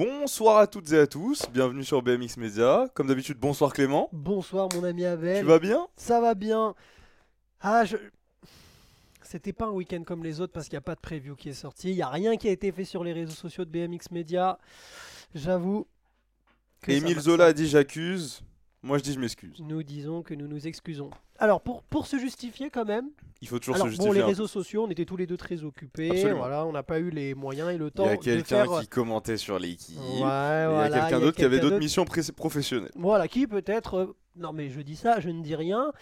[0.00, 2.88] Bonsoir à toutes et à tous, bienvenue sur BMX Media.
[2.94, 4.08] Comme d'habitude, bonsoir Clément.
[4.12, 5.40] Bonsoir mon ami Abel.
[5.40, 5.88] Tu vas bien?
[5.94, 6.74] Ça va bien.
[7.60, 7.98] Ah, je.
[9.20, 11.50] C'était pas un week-end comme les autres parce qu'il n'y a pas de preview qui
[11.50, 11.90] est sorti.
[11.90, 14.58] Il n'y a rien qui a été fait sur les réseaux sociaux de BMX Media.
[15.34, 15.86] J'avoue.
[16.88, 18.40] Émile Zola a dit j'accuse.
[18.82, 19.58] Moi je dis je m'excuse.
[19.60, 21.10] Nous disons que nous nous excusons.
[21.38, 23.10] Alors, pour, pour se justifier quand même,
[23.42, 24.14] Il faut toujours alors, se bon, justifier.
[24.14, 26.10] les un réseaux sociaux, on était tous les deux très occupés.
[26.10, 26.38] Absolument.
[26.38, 28.64] Voilà, on n'a pas eu les moyens et le temps Il y a de quelqu'un
[28.66, 28.80] faire.
[28.80, 29.98] qui commentait sur l'équipe.
[29.98, 31.82] Ouais, il y a voilà, quelqu'un d'autre qui avait d'autres d'autre.
[31.82, 32.04] missions
[32.36, 32.90] professionnelles.
[32.94, 33.94] Voilà, qui peut-être.
[33.94, 35.92] euh, Non, mais je dis ça, je ne dis rien.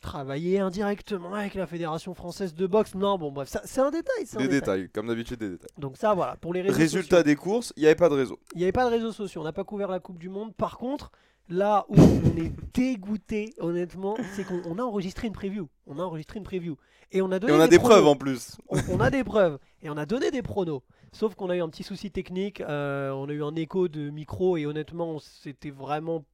[0.00, 2.94] Travailler indirectement avec la Fédération française de boxe.
[2.94, 4.24] Non, bon, bref, ça- c'est un détail.
[4.34, 4.50] un Des détail.
[4.82, 5.70] détails, comme d'habitude des détails.
[5.78, 7.22] Donc, ça, voilà, pour les réseaux Résultat sociaux.
[7.24, 8.38] des courses, il n'y avait pas de réseau.
[8.54, 10.54] Il n'y avait pas de réseaux sociaux, on n'a pas couvert la Coupe du Monde.
[10.54, 11.10] Par contre,
[11.48, 15.68] là où on est dégoûté, honnêtement, c'est qu'on on a enregistré une preview.
[15.86, 16.76] On a enregistré une preview.
[17.12, 18.56] Et on a Et donné on a des preuves en plus.
[18.68, 20.82] on, on a des preuves et on a donné des pronos.
[21.12, 24.10] Sauf qu'on a eu un petit souci technique, euh, on a eu un écho de
[24.10, 26.24] micro et honnêtement c'était vraiment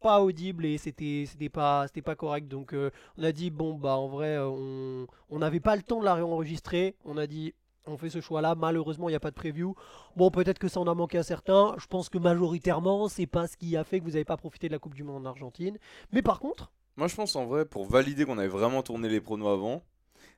[0.00, 2.48] pas audible et c'était c'était pas c'était pas correct.
[2.48, 5.82] Donc euh, on a dit bon bah en vrai euh, on on n'avait pas le
[5.82, 6.96] temps de la réenregistrer.
[7.04, 7.52] On a dit
[7.90, 8.54] on fait ce choix-là.
[8.54, 9.74] Malheureusement il n'y a pas de preview.
[10.16, 11.74] Bon peut-être que ça en a manqué à certains.
[11.78, 14.68] Je pense que majoritairement c'est pas ce qui a fait que vous n'avez pas profité
[14.68, 15.78] de la Coupe du Monde en Argentine.
[16.12, 19.20] Mais par contre Moi je pense en vrai, pour valider qu'on avait vraiment tourné les
[19.20, 19.82] pronos avant,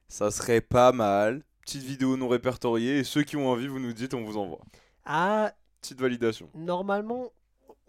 [0.08, 1.42] ça serait pas mal.
[1.62, 4.60] Petite vidéo non répertoriée et ceux qui ont envie, vous nous dites, on vous envoie.
[5.04, 6.48] à Petite validation.
[6.54, 7.32] normalement,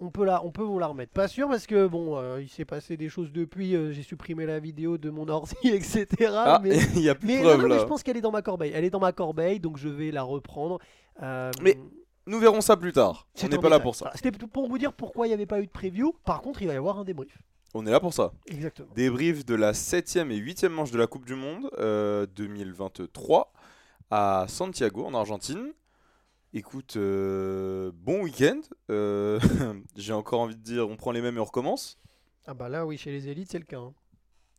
[0.04, 1.14] on peut, la, on peut vous la remettre.
[1.14, 3.76] Pas sûr parce que bon, euh, il s'est passé des choses depuis.
[3.76, 6.08] euh, J'ai supprimé la vidéo de mon ordi, etc.
[6.36, 7.80] Ah, mais il y a plus mais, de non, preuves non, mais là.
[7.82, 8.72] je pense qu'elle est dans ma corbeille.
[8.76, 10.80] Elle est dans ma corbeille, donc je vais la reprendre.
[11.22, 11.78] Euh, Mais
[12.28, 13.28] Nous verrons ça plus tard.
[13.44, 14.06] On n'est pas là pour ça.
[14.06, 16.14] Voilà, C'était pour vous dire pourquoi il n'y avait pas eu de preview.
[16.26, 17.38] Par contre, il va y avoir un débrief.
[17.74, 18.32] On est là pour ça.
[18.46, 18.90] Exactement.
[18.96, 23.52] Débrief de la 7ème et 8ème manche de la Coupe du Monde euh, 2023
[24.12, 25.72] à Santiago en Argentine.
[26.54, 28.62] Écoute, euh, bon week-end.
[28.92, 29.40] Euh,
[29.96, 31.98] J'ai encore envie de dire, on prend les mêmes et on recommence.
[32.46, 33.80] Ah bah là, oui, chez les élites, c'est le cas.
[33.80, 33.94] hein.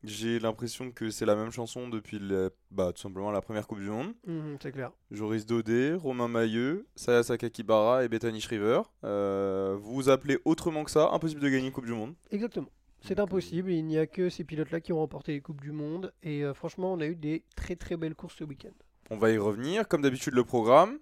[0.02, 3.78] J'ai l'impression que c'est la même chanson depuis le- bah, tout simplement la première Coupe
[3.78, 4.12] du Monde.
[4.26, 4.90] Mhm, c'est clair.
[5.10, 8.82] Joris Daudet, Romain Mailleux, Saya Sakakibara et Bethany Shriver.
[9.04, 12.14] Euh, vous vous appelez autrement que ça, impossible de gagner une Coupe du Monde.
[12.30, 12.68] Exactement.
[13.00, 13.70] C'est Donc, euh, impossible.
[13.70, 16.12] Il n'y a que ces pilotes-là qui ont remporté les Coupes du Monde.
[16.22, 18.72] Et euh, franchement, on a eu des très très belles courses ce week-end.
[19.10, 19.86] On va y revenir.
[19.88, 20.98] Comme d'habitude, le programme.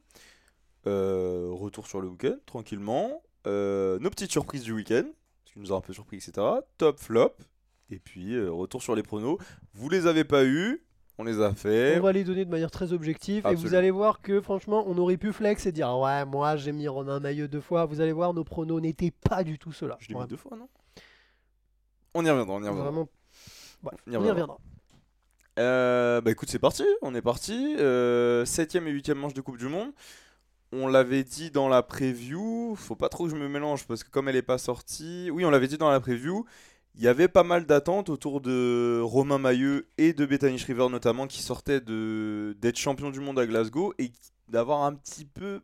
[0.86, 3.22] Euh, retour sur le week-end, tranquillement.
[3.46, 5.04] Euh, nos petites surprises du week-end,
[5.44, 6.32] ce qui nous a un peu surpris, etc.
[6.78, 7.34] Top, flop.
[7.90, 9.38] Et puis, euh, retour sur les pronos.
[9.74, 10.82] Vous les avez pas eu,
[11.18, 11.98] on les a fait.
[11.98, 14.96] On va les donner de manière très objective et vous allez voir que franchement on
[14.96, 17.84] aurait pu flex et dire Ah ouais moi j'ai mis Romain Maillot deux fois.
[17.84, 19.98] Vous allez voir nos pronos n'étaient pas du tout ceux-là.
[20.00, 20.68] Je l'ai mis deux fois, non?
[22.14, 22.84] On y reviendra, on y reviendra.
[22.84, 23.08] Vraiment.
[23.82, 24.58] Bref, On y on y reviendra.
[25.58, 27.76] Euh, bah écoute, c'est parti, on est parti.
[28.46, 29.92] Septième et huitième manche de Coupe du Monde.
[30.72, 34.10] On l'avait dit dans la preview, faut pas trop que je me mélange parce que
[34.10, 36.46] comme elle est pas sortie, oui, on l'avait dit dans la preview,
[36.94, 41.26] il y avait pas mal d'attentes autour de Romain Mailleux et de Bethany Shriver notamment
[41.26, 44.12] qui sortaient d'être champion du monde à Glasgow et
[44.48, 45.60] d'avoir un petit peu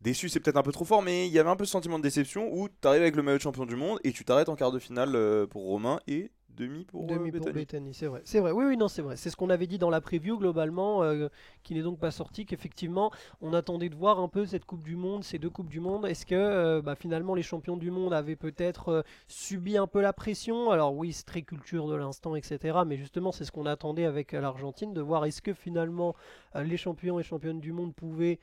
[0.00, 1.98] déçu, c'est peut-être un peu trop fort, mais il y avait un peu ce sentiment
[1.98, 4.48] de déception où tu arrives avec le maillot de champion du monde et tu t'arrêtes
[4.48, 7.94] en quart de finale euh, pour Romain et demi pour, euh, Demi pour Bethany.
[7.94, 8.20] C'est vrai.
[8.24, 8.52] C'est vrai.
[8.52, 9.16] Oui, oui, non, c'est vrai.
[9.16, 11.28] C'est ce qu'on avait dit dans la preview globalement, euh,
[11.62, 13.10] qui n'est donc pas sorti, qu'effectivement,
[13.40, 16.06] on attendait de voir un peu cette Coupe du Monde, ces deux Coupes du Monde.
[16.06, 20.00] Est-ce que euh, bah, finalement les champions du monde avaient peut-être euh, subi un peu
[20.00, 20.70] la pression?
[20.70, 22.80] Alors oui, c'est très culture de l'instant, etc.
[22.86, 26.14] Mais justement, c'est ce qu'on attendait avec l'Argentine, de voir est-ce que finalement
[26.54, 28.38] les champions et championnes du monde pouvaient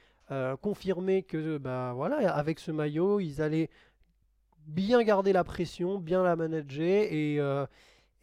[0.61, 3.69] confirmer que, bah voilà, avec ce maillot, ils allaient
[4.67, 7.65] bien garder la pression, bien la manager et euh,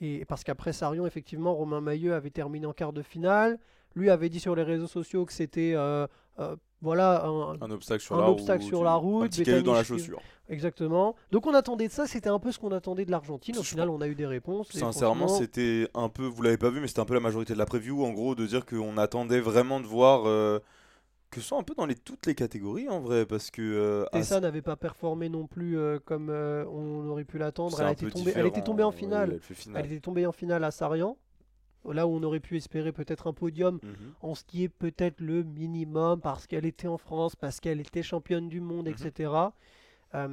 [0.05, 3.59] et parce qu'après Sarion, effectivement, Romain Mailleux avait terminé en quart de finale.
[3.95, 6.07] Lui avait dit sur les réseaux sociaux que c'était euh,
[6.41, 8.69] euh, voilà un- Un obstacle sur Un la obstacle route.
[8.69, 10.19] sur la route, Un petit caillou dans la chaussure.
[10.49, 11.15] exactement.
[11.31, 13.57] Donc on attendait de ça, c'était un peu ce qu'on attendait de l'Argentine.
[13.59, 14.73] Au final, on a eu des réponses.
[14.73, 17.53] Sincèrement, franchement, c'était un peu, vous l'avez pas vu, mais c'était un peu la majorité
[17.53, 20.59] de la preview, en gros, de dire qu'on attendait vraiment de voir euh,
[21.33, 23.61] que ce soit un peu dans les, toutes les catégories, en vrai, parce que...
[23.63, 27.81] euh, à- Tessa n'avait pas performé non plus euh, comme euh, on aurait pu l'attendre.
[27.81, 29.31] Elle, peu tombée- elle était tombée en oui, finale.
[29.33, 29.83] elle fait finale.
[29.85, 31.17] Elle était tombée en finale à Sarian,
[31.91, 33.81] là où on aurait pu espérer peut-être un podium.
[33.83, 34.13] Mhm.
[34.21, 38.03] en ce qui est peut-être le minimum parce qu'elle était en France, parce qu'elle était
[38.05, 38.95] championne du monde, Mhm.
[39.07, 39.33] etc.
[40.15, 40.29] Euh,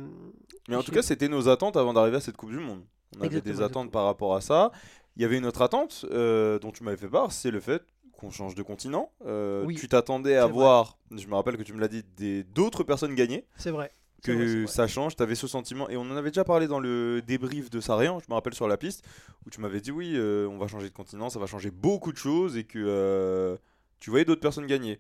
[0.68, 2.84] Mais en tout cas, c'était nos attentes avant d'arriver à cette Coupe du Monde.
[3.16, 3.90] On avait Exactement, des attentes exactement.
[3.92, 4.72] par rapport à ça.
[5.20, 7.84] Il y avait une autre attente euh, dont tu m'avais fait part, c'est le fait
[8.16, 9.12] qu'on change de continent.
[9.26, 12.06] Euh, Oui, tu t'attendais à voir, je me rappelle que tu me l'as dit,
[12.56, 13.46] d'autres personnes gagner.
[13.58, 13.92] c'est vrai.
[14.24, 16.80] que vrai, ça change, tu avais ce sentiment, et on en avait déjà parlé dans
[16.80, 19.04] le débrief de Sarian, je me rappelle sur la piste,
[19.46, 22.14] où tu m'avais dit oui, euh, on va changer de continent, ça va changer beaucoup
[22.14, 23.58] de choses, et que euh,
[24.00, 25.00] tu voyais d'autres personnes gagner.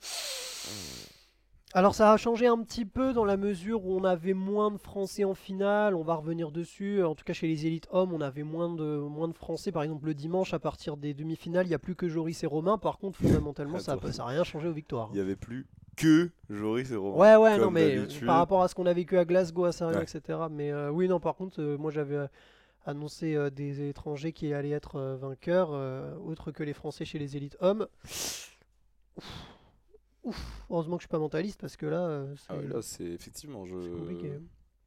[1.74, 4.78] Alors ça a changé un petit peu dans la mesure où on avait moins de
[4.78, 7.04] Français en finale, on va revenir dessus.
[7.04, 9.72] En tout cas chez les élites hommes, on avait moins de, moins de Français.
[9.72, 12.48] Par exemple le dimanche, à partir des demi-finales, il n'y a plus que Joris et
[12.48, 12.80] Romain.
[12.80, 15.10] Par contre, fondamentalement, ça n'a rien changé aux victoires.
[15.12, 17.18] Il n'y avait plus que Joris et Romain.
[17.18, 20.02] Ouais, ouais, non, mais par rapport à ce qu'on a vécu à Glasgow, à Ouais.
[20.02, 20.40] etc.
[20.50, 22.28] Mais euh, oui, non, par contre, euh, moi j'avais euh,
[22.88, 25.70] annoncé des étrangers qui allaient être vainqueurs,
[26.26, 27.86] autres que les Français chez les élites hommes.
[29.18, 29.59] Ouf.
[30.24, 30.64] Ouf.
[30.70, 33.66] Heureusement que je suis pas mentaliste parce que là, euh, c'est Ah là, c'est effectivement.
[33.66, 33.76] Je...
[33.76, 34.40] compliqué.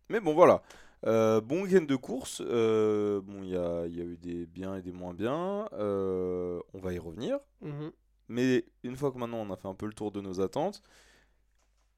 [0.08, 0.62] Mais bon, voilà.
[1.04, 2.42] Euh, bon week-end de course.
[2.44, 5.68] Euh, bon, il y a, y a eu des biens et des moins bien.
[5.72, 7.38] Euh, on va y revenir.
[7.60, 7.90] Mhm.
[8.28, 10.82] Mais une fois que maintenant on a fait un peu le tour de nos attentes,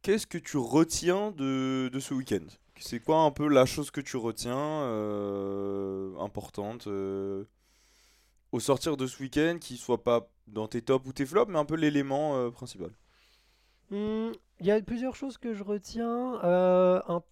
[0.03, 2.47] qu'est-ce que tu retiens de, de ce week-end?
[2.81, 4.83] C'est quoi un peu la chose que tu retiens
[6.19, 6.89] importante
[8.51, 11.59] au sortir de ce week-end qui soit pas dans tes tops ou tes flops, mais
[11.59, 12.91] un peu l'élément principal?
[13.91, 16.41] Hmm, Il y a plusieurs choses que je retiens.
[16.45, 17.23] Euh, un-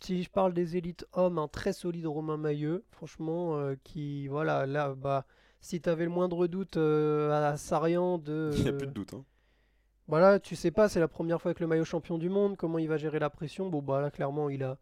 [0.00, 4.66] si je parle des élites hommes, un très solide Romain Mailleux, franchement, euh, qui, voilà,
[4.66, 5.24] là, bah,
[5.60, 8.50] si tu avais le moindre doute euh, à Sarian de...
[8.56, 9.14] Il n'y a plus de doute.
[9.14, 9.24] hein.
[10.08, 12.78] Voilà, tu sais pas, c'est la première fois avec le maillot champion du monde, comment
[12.78, 13.68] il va gérer la pression.
[13.70, 14.76] Bon, bah là, clairement, il a,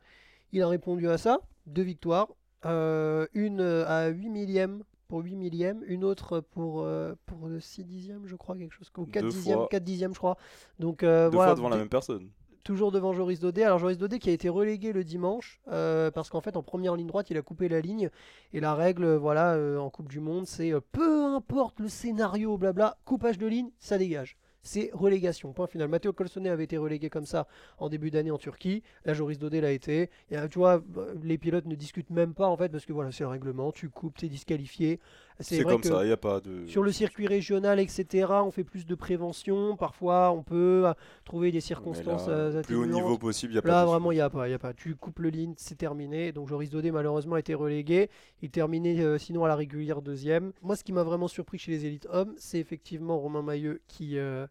[0.52, 1.38] il a répondu à ça.
[1.66, 2.28] Deux victoires.
[2.64, 8.36] Une à 8 millième pour 8 millième, une autre pour, euh, pour 6 dixièmes, je
[8.36, 8.92] crois, quelque chose.
[8.96, 9.68] Ou 4 Deux dixièmes, fois.
[9.68, 10.36] 4 dixièmes, je crois.
[10.78, 12.28] Donc, euh, Deux voilà, fois devant la même personne.
[12.62, 13.64] toujours devant Joris Daudet.
[13.64, 16.94] Alors Joris Daudet qui a été relégué le dimanche euh, parce qu'en fait en première
[16.94, 18.08] ligne droite il a coupé la ligne
[18.52, 22.96] et la règle euh, voilà en Coupe du Monde c'est peu importe le scénario blabla
[23.04, 24.36] coupage de ligne ça dégage.
[24.62, 25.52] C'est relégation.
[25.52, 25.88] Point final.
[25.88, 27.46] Matteo Colsonnet avait été relégué comme ça
[27.78, 28.82] en début d'année en Turquie.
[29.04, 30.10] Là, Joris Daudet l'a été.
[30.30, 32.92] Et, euh, tu vois, euh, les pilotes ne discutent même pas en fait parce que
[32.92, 33.72] voilà, c'est le règlement.
[33.72, 35.00] Tu coupes, t'es disqualifié.
[35.40, 36.66] C'est comme ça, il n'y a pas de.
[36.66, 39.76] sur le circuit régional, etc., on fait plus de prévention.
[39.76, 40.92] Parfois, on peut euh,
[41.24, 44.12] trouver des circonstances là, euh, plus haut niveau possible, il n'y a pas Là, vraiment,
[44.12, 44.72] il n'y a pas, y a pas.
[44.74, 46.32] Tu coupes le ligne, c'est terminé.
[46.32, 48.10] Donc, Joris Daudet, malheureusement, a été relégué.
[48.42, 50.52] Il terminait euh, sinon à la régulière deuxième.
[50.62, 54.18] Moi, ce qui m'a vraiment surpris chez les élites hommes, c'est effectivement Romain Mailleux qui
[54.18, 54.46] euh,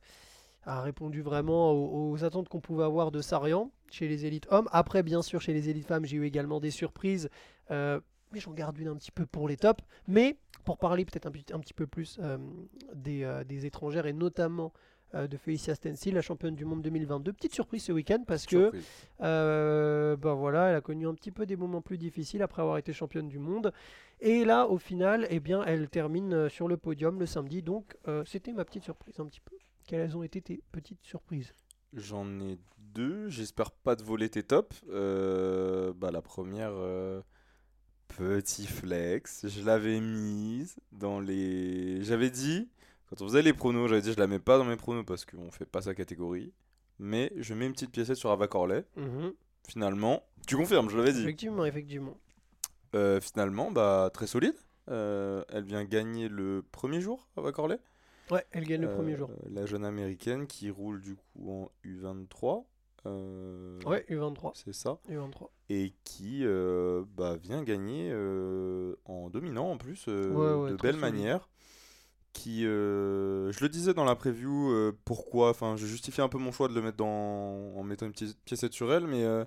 [0.63, 4.67] a répondu vraiment aux, aux attentes qu'on pouvait avoir de Sarian chez les élites hommes.
[4.71, 7.29] Après, bien sûr, chez les élites femmes, j'ai eu également des surprises.
[7.71, 7.99] euh,
[8.31, 9.83] mais j'en garde une un petit peu pour les tops.
[10.07, 12.37] Mais pour parler peut-être un, petit- un petit peu plus euh,
[12.93, 14.71] des, euh, des étrangères et notamment
[15.15, 17.33] euh, de Felicia Stencil, la championne du monde 2022.
[17.33, 18.71] Petite surprise ce week-end parce que
[20.15, 22.93] ben voilà, elle a connu un petit peu des moments plus difficiles après avoir été
[22.93, 23.73] championne du monde.
[24.21, 27.61] Et là, au final, eh bien, elle termine sur le podium le samedi.
[27.63, 29.55] Donc, c'était ma petite surprise un petit peu.
[29.87, 31.53] Quelles ont été tes petites surprises?
[31.93, 33.29] J'en ai deux.
[33.29, 34.83] J'espère pas de voler tes tops.
[34.85, 36.73] Bah, la première,
[38.17, 39.47] petit flex.
[39.47, 42.03] Je l'avais mise dans les.
[42.03, 42.67] J'avais dit,
[43.09, 45.25] quand on faisait les pronos, j'avais dit je la mets pas dans mes pronos parce
[45.25, 46.51] qu'on fait pas sa catégorie.
[46.99, 48.83] Mais je mets une petite piécette sur Ava Corley.
[49.67, 51.21] Finalement, tu confirmes, je l'avais dit.
[51.21, 52.17] Effectivement, effectivement.
[52.95, 54.55] Euh, finalement, bah, très solide.
[54.89, 57.77] Euh, elle vient gagner le premier jour, Ava Corley.
[58.31, 59.29] Ouais, elle gagne le Euh, premier jour.
[59.51, 62.65] La jeune américaine qui roule du coup en U23.
[63.05, 64.51] euh, Ouais, U23.
[64.55, 64.99] C'est ça.
[65.09, 65.49] U23.
[65.69, 70.75] Et qui euh, bah, vient gagner euh, en dominant en plus euh, Ouais, ouais, de
[70.77, 71.47] belle manière.
[72.31, 76.37] Qui, euh, je le disais dans la preview, euh, pourquoi, enfin, je justifiais un peu
[76.37, 77.05] mon choix de le mettre dans,
[77.75, 79.43] en mettant une petite piécette sur elle, mais euh,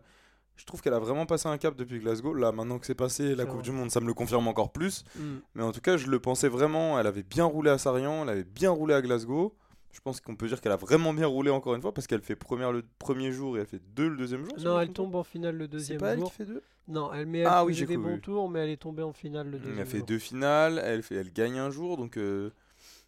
[0.56, 2.34] je trouve qu'elle a vraiment passé un cap depuis Glasgow.
[2.34, 3.62] Là, maintenant que c'est passé, la Coupe vrai.
[3.62, 5.04] du Monde, ça me le confirme encore plus.
[5.16, 5.22] Mm.
[5.54, 6.98] Mais en tout cas, je le pensais vraiment.
[6.98, 9.54] Elle avait bien roulé à Sarian, elle avait bien roulé à Glasgow.
[9.92, 12.22] Je pense qu'on peut dire qu'elle a vraiment bien roulé encore une fois parce qu'elle
[12.22, 14.54] fait première le premier jour et elle fait deux le deuxième jour.
[14.58, 16.30] Non, elle tombe en finale le C'est deuxième pas elle jour.
[16.30, 18.20] qui fait deux Non, elle, elle Ah oui, des cru, bons oui.
[18.20, 20.06] tours, mais elle est tombée en finale le deuxième Elle fait jour.
[20.06, 22.50] deux finales, elle, fait, elle gagne un jour, donc euh,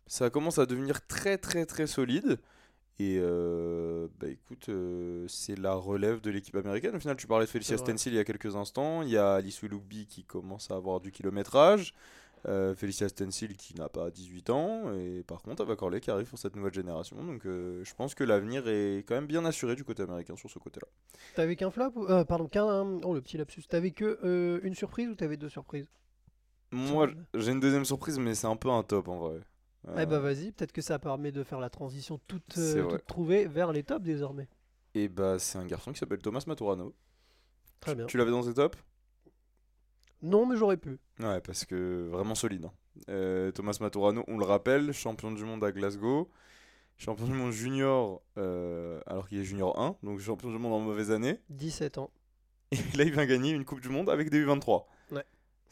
[0.06, 2.38] ça commence à devenir très très très solide.
[3.00, 6.94] Et euh, bah écoute, euh, c'est la relève de l'équipe américaine.
[6.94, 7.76] Au final, tu parlais de Felicia.
[7.76, 9.02] Stencil il y a quelques instants.
[9.02, 11.92] Il y a Alice Willoughby qui commence à avoir du kilométrage.
[12.46, 14.92] Euh, Felicia Stencil qui n'a pas 18 ans.
[14.94, 17.16] Et par contre, Ava Corley qui arrive pour cette nouvelle génération.
[17.24, 20.50] Donc euh, je pense que l'avenir est quand même bien assuré du côté américain sur
[20.50, 20.86] ce côté-là.
[21.34, 23.00] T'avais qu'un flop euh, Pardon, qu'un.
[23.02, 23.62] Oh, le petit lapsus.
[23.62, 25.88] T'avais que euh, une surprise ou t'avais deux surprises?
[26.70, 29.40] Moi, j'ai une deuxième surprise, mais c'est un peu un top en vrai.
[29.98, 32.58] Eh bah vas-y, peut-être que ça permet de faire la transition toute,
[33.06, 34.48] trouvée vers les tops désormais.
[34.94, 36.94] Et bah, c'est un garçon qui s'appelle Thomas Maturano.
[37.80, 38.06] Très bien.
[38.06, 38.78] Tu l'avais dans tes tops?
[40.24, 40.98] Non, mais j'aurais pu.
[41.20, 42.64] Ouais, parce que vraiment solide.
[42.64, 42.72] hein.
[43.10, 46.30] Euh, Thomas Maturano, on le rappelle, champion du monde à Glasgow,
[46.96, 50.80] champion du monde junior, euh, alors qu'il est junior 1, donc champion du monde en
[50.80, 51.40] mauvaise année.
[51.50, 52.10] 17 ans.
[52.72, 54.84] Et là, il vient gagner une Coupe du Monde avec des U23.
[55.12, 55.24] Ouais.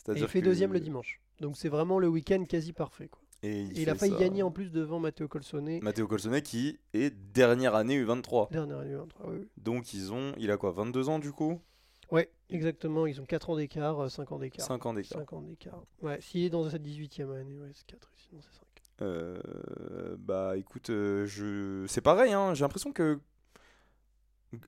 [0.08, 1.20] Et il fait que- deuxième le dimanche.
[1.40, 3.08] Donc c'est vraiment le week-end quasi parfait.
[3.08, 3.20] Quoi.
[3.44, 4.18] Et Et il a failli ça.
[4.18, 5.80] gagner en plus devant Matteo Colsone.
[5.80, 8.52] Matteo Colsonnet qui est dernière année U23.
[8.52, 9.36] Dernière année 23, oui.
[9.40, 9.48] oui.
[9.56, 11.60] Donc ils ont, il a quoi, 22 ans du coup?
[12.12, 13.06] Ouais, exactement.
[13.06, 14.64] Ils ont 4 ans d'écart, 5 ans d'écart.
[14.64, 15.18] 5 ans d'écart.
[15.18, 15.82] 5 ans d'écart.
[16.02, 18.62] Ouais, s'il est dans sa 18e année, ouais, c'est 4, sinon c'est 5.
[19.00, 21.84] Euh, bah écoute, euh, je...
[21.88, 23.18] c'est pareil, hein, j'ai l'impression que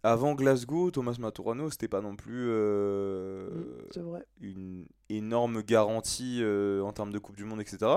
[0.03, 4.27] avant Glasgow, Thomas Maturano, c'était pas non plus euh, vrai.
[4.41, 7.93] une énorme garantie euh, en termes de Coupe du Monde, etc.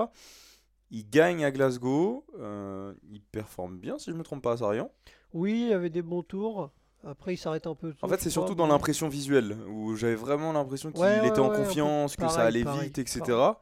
[0.90, 4.90] Il gagne à Glasgow, euh, il performe bien si je me trompe pas à Sarian.
[5.32, 6.70] Oui, il avait des bons tours.
[7.04, 7.94] Après, il s'arrête un peu.
[8.02, 11.48] En fait, c'est surtout dans l'impression visuelle, où j'avais vraiment l'impression qu'il Ouais, était en
[11.50, 13.20] peu confiance, que ça allait pareil, vite, etc.
[13.26, 13.54] pareil.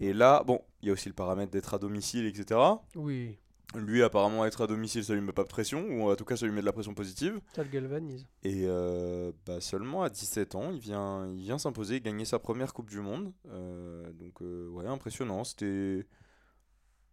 [0.00, 2.58] Et là, bon, il y a aussi le paramètre d'être à domicile, etc.
[2.96, 3.38] Oui,
[3.76, 6.36] Lui, apparemment, être à domicile, ça lui met pas de pression, ou en tout cas,
[6.36, 7.40] ça lui met de la pression positive.
[7.54, 8.26] ça le galvanise.
[8.42, 12.38] Et euh, bah, seulement à 17 ans, il vient, il vient s'imposer et gagner sa
[12.40, 13.32] première Coupe du Monde.
[13.48, 15.44] Euh, donc, euh, ouais, impressionnant.
[15.44, 16.04] C'était.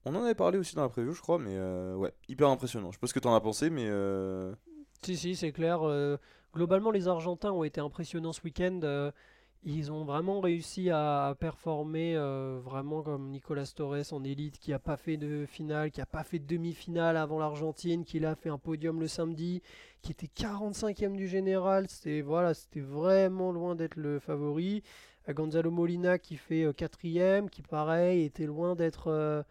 [0.05, 2.89] On en avait parlé aussi dans la preview, je crois, mais euh, ouais, hyper impressionnant.
[2.91, 3.88] Je sais pas ce que t'en as pensé, mais.
[5.03, 5.82] Si, si, c'est clair.
[5.88, 6.18] euh,
[6.53, 8.79] globalement, les Argentins ont été impressionnants ce week-end.
[8.84, 9.12] euh,
[9.63, 14.79] ils ont vraiment réussi à performer euh, vraiment comme Nicolas Torres en élite, qui a
[14.79, 18.50] pas fait de finale, qui a pas fait de demi-finale avant l'Argentine, qui a fait
[18.50, 19.62] un podium le samedi,
[20.01, 21.88] qui était 45e du général.
[21.89, 24.82] C'était voilà, c'était vraiment loin d'être le favori.
[25.29, 29.46] Gonzalo Molina qui fait euh, quatrième, qui pareil était loin d'être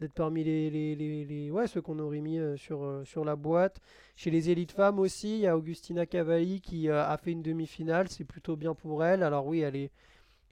[0.00, 3.24] d'être parmi les, les, les- les- ouais, ceux qu'on aurait mis euh, sur, euh, sur
[3.24, 3.80] la boîte.
[4.16, 7.42] Chez les élites femmes aussi, il y a Augustina Cavalli qui euh, a fait une
[7.42, 9.22] demi-finale, c'est plutôt bien pour elle.
[9.22, 9.90] Alors oui, elle est,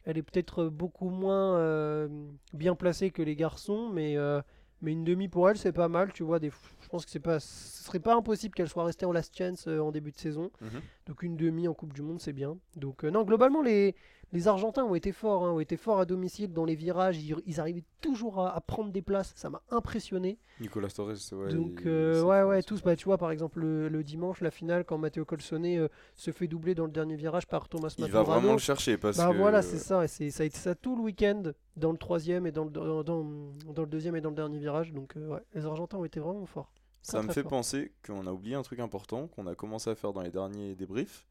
[0.05, 2.09] elle est peut-être beaucoup moins euh,
[2.55, 4.41] bien placée que les garçons, mais, euh,
[4.81, 6.13] mais une demi pour elle, c'est pas mal.
[6.13, 9.07] Tu vois, des, je pense que c'est pas, ce serait pas impossible qu'elle soit restée
[9.07, 10.51] en last chance euh, en début de saison.
[10.61, 10.81] mhm.
[11.07, 12.57] Donc une demi en Coupe du Monde, c'est bien.
[12.77, 13.95] Donc non, globalement, les,
[14.33, 17.19] les Argentins ont été forts, hein, ont été forts à domicile dans les virages.
[17.19, 19.33] Ils, ils arrivaient toujours à, à prendre des places.
[19.37, 20.39] Ça m'a impressionné.
[20.61, 21.53] Nicolas Torres, c'est ouais.
[21.53, 22.83] Donc euh, ouais, ouais, tous.
[22.83, 26.31] Bah, tu vois, par exemple, le, le dimanche, la finale, quand Matteo Colsone euh, se
[26.31, 29.31] fait doubler dans le dernier virage par Thomas Il va vraiment le chercher parce Bah
[29.33, 29.37] que.
[29.37, 30.05] voilà, c'est ça.
[30.05, 31.43] et Ça a été ça tout le week-end
[31.77, 33.25] dans le troisième et dans le, dans, dans,
[33.73, 34.93] dans le deuxième et dans le dernier virage.
[34.93, 36.73] Donc euh, ouais, les Argentins ont été vraiment forts.
[37.05, 37.51] Ça me fait fort.
[37.51, 40.75] penser qu'on a oublié un truc important qu'on a commencé à faire dans les derniers
[40.77, 41.27] débriefs,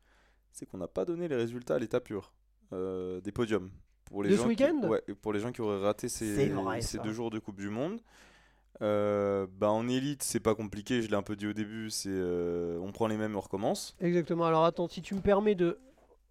[0.52, 2.34] c'est qu'on n'a pas donné les résultats à l'état pur
[2.72, 3.70] des podiums.
[4.06, 6.36] Pour les De gens ce qui- week-end Ouais, pour les gens qui auraient raté ces,
[6.36, 8.00] C'est vrai, ces deux jours de Coupe du Monde.
[8.82, 12.10] Euh, bah en élite, c'est pas compliqué, je l'ai un peu dit au début, c'est
[12.12, 13.96] euh, on prend les mêmes et on recommence.
[14.02, 14.46] Exactement.
[14.46, 15.78] Alors attends, si tu me permets de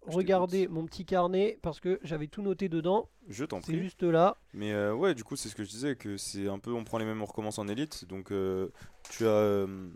[0.05, 3.81] regarder mon petit carnet, parce que j'avais tout noté dedans, Je t'en c'est prie.
[3.81, 4.35] juste là.
[4.53, 6.83] Mais euh, ouais, du coup, c'est ce que je disais, que c'est un peu on
[6.83, 8.05] prend les mêmes, on recommence en élite.
[8.09, 8.67] Donc euh,
[9.11, 9.87] tu as euh,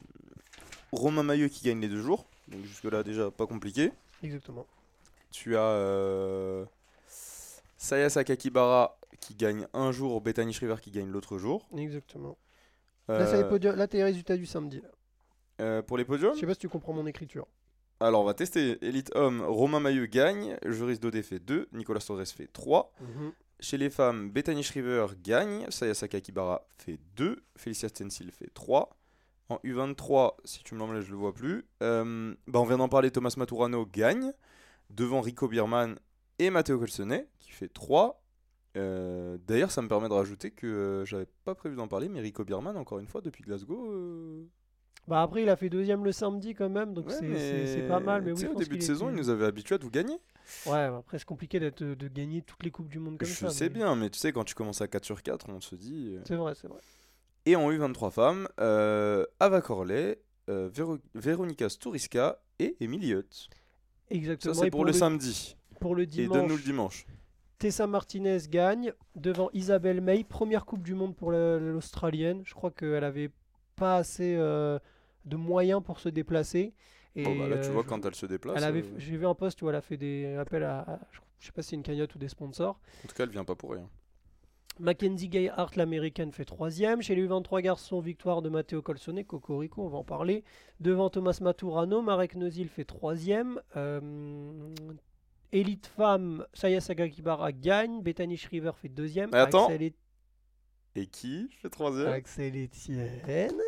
[0.94, 3.92] Romain Maillot qui gagne les deux jours, donc jusque-là déjà pas compliqué.
[4.24, 4.66] Exactement.
[5.38, 6.65] Tu as euh,
[7.77, 11.68] Saya Sakakibara qui gagne un jour, Bethany Shriver qui gagne l'autre jour.
[11.77, 12.38] Exactement.
[13.10, 14.82] Là, c'est les Euh, podiums- là, t'es les résultats du samedi.
[15.60, 17.48] euh, pour les podiums, Je sais pas si tu comprends mon écriture.
[18.00, 18.77] alors on va tester.
[18.86, 22.94] Élite homme, Romain Maillot gagne, Joris Dodé fait 2, Nicolas Torres fait 3.
[23.60, 28.89] Chez les femmes, Bethany Shriver gagne, Saya Sakakibara fait 2, Felicia Stencil fait 3.
[29.50, 31.65] En U23, si tu me l'emmènes, je le vois plus.
[31.84, 34.32] Euh, bah on vient d'en parler, Thomas Maturano gagne,
[34.96, 35.98] devant Rico Bierman
[36.40, 38.22] et Matteo Colsonnet, qui fait 3.
[38.78, 42.20] Euh, D'ailleurs, ça me permet de rajouter que euh, j'avais pas prévu d'en parler, mais
[42.20, 43.92] Rico Bierman, encore une fois, depuis Glasgow.
[43.92, 44.44] euh,
[45.08, 48.24] Bah après, il a fait deuxième le samedi quand même, donc ouais, c'est- pas mal.
[48.24, 49.90] Mais oui, sais, je au début de saison, était- il nous avait habitués à tout
[49.92, 50.18] gagner.
[50.66, 53.50] Ouais, après, c'est compliqué d'être- de gagner toutes les Coupes du Monde comme je ça.
[53.50, 55.75] sais mais- bien, mais tu sais, quand tu commences à 4 sur 4, on se
[55.75, 56.16] dit.
[56.16, 56.80] euh, C'est vrai, c'est vrai.
[57.46, 63.48] Et en U23 femmes, euh, Ava Corley, euh, Véro- Véronica Stouriska et Emily Hutt.
[64.10, 64.54] Ça, Exactement.
[64.54, 65.56] c'est Et pour, le, samedi.
[65.80, 67.06] Pour le Et donne-nous le dimanche, dimanche.
[67.58, 70.24] Tessa Martinez gagne devant Isabelle May.
[70.24, 72.42] Première Coupe du Monde pour la- l'Australienne.
[72.46, 73.32] Je crois qu'elle avait
[73.76, 74.78] pas assez euh,
[75.26, 76.74] de moyens pour se déplacer.
[77.16, 78.62] Et Bon, bah là, tu euh, vois, je- quand elle se déplace.
[78.62, 81.00] euh, j'ai vu un post où elle a fait des appels à, à-
[81.40, 82.80] je sais pas si c'est une cagnotte ou des sponsors.
[83.06, 83.90] En tout cas, elle vient pas pour rien.
[84.79, 87.01] Mackenzie Gay Hart, l'américaine, fait troisième.
[87.01, 90.44] Chez les U23 garçons, victoire de Matteo Colsone, Cocorico, on va en parler.
[90.79, 93.62] Devant Thomas Maturano, Marek Nozil fait troisième.
[93.77, 94.01] Euh,
[95.51, 98.01] Élite femme, Saya Sagakibara gagne.
[98.01, 99.29] Bethany Shriver fait deuxième.
[99.32, 99.65] Mais attends.
[99.67, 99.94] Axel, Et-
[100.96, 102.08] Et qui fait troisième?
[102.08, 103.62] Axel Etienne.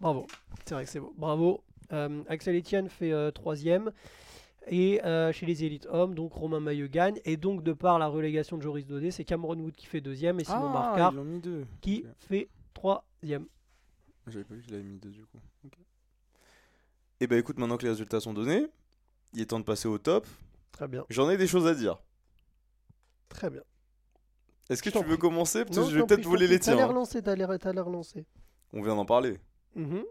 [0.00, 0.26] Bravo.
[0.64, 1.12] C'est vrai que c'est beau.
[1.16, 1.64] Bravo.
[1.92, 3.90] Euh, Axel Etienne fait euh, troisième.
[4.68, 7.20] Et euh, chez les élites hommes, donc Romain Maillot gagne.
[7.24, 10.38] Et donc, de par la relégation de Joris Dodé, c'est Cameron Wood qui fait deuxième
[10.40, 11.66] et Simon Marcard Ah, deux.
[11.80, 13.46] qui fait troisième.
[14.28, 15.38] J'avais pas vu qu'il avait mis deux du coup.
[17.20, 18.66] Et bah écoute, maintenant que les résultats sont donnés,
[19.32, 20.26] il est temps de passer au top.
[20.72, 21.04] Très bien.
[21.10, 22.00] J'en ai des choses à dire.
[23.28, 23.62] Très bien.
[24.70, 25.18] Est-ce que tu veux prie.
[25.18, 25.64] commencer?
[25.64, 26.66] Parce Non, que je vais peut-être voler les prie.
[26.66, 26.76] T'as tiens.
[26.76, 26.94] l'air hein.
[26.94, 28.24] lancé, t'as l'air t'as l'air lancé.
[28.72, 29.38] On vient d'en parler.
[29.74, 30.02] Mhm.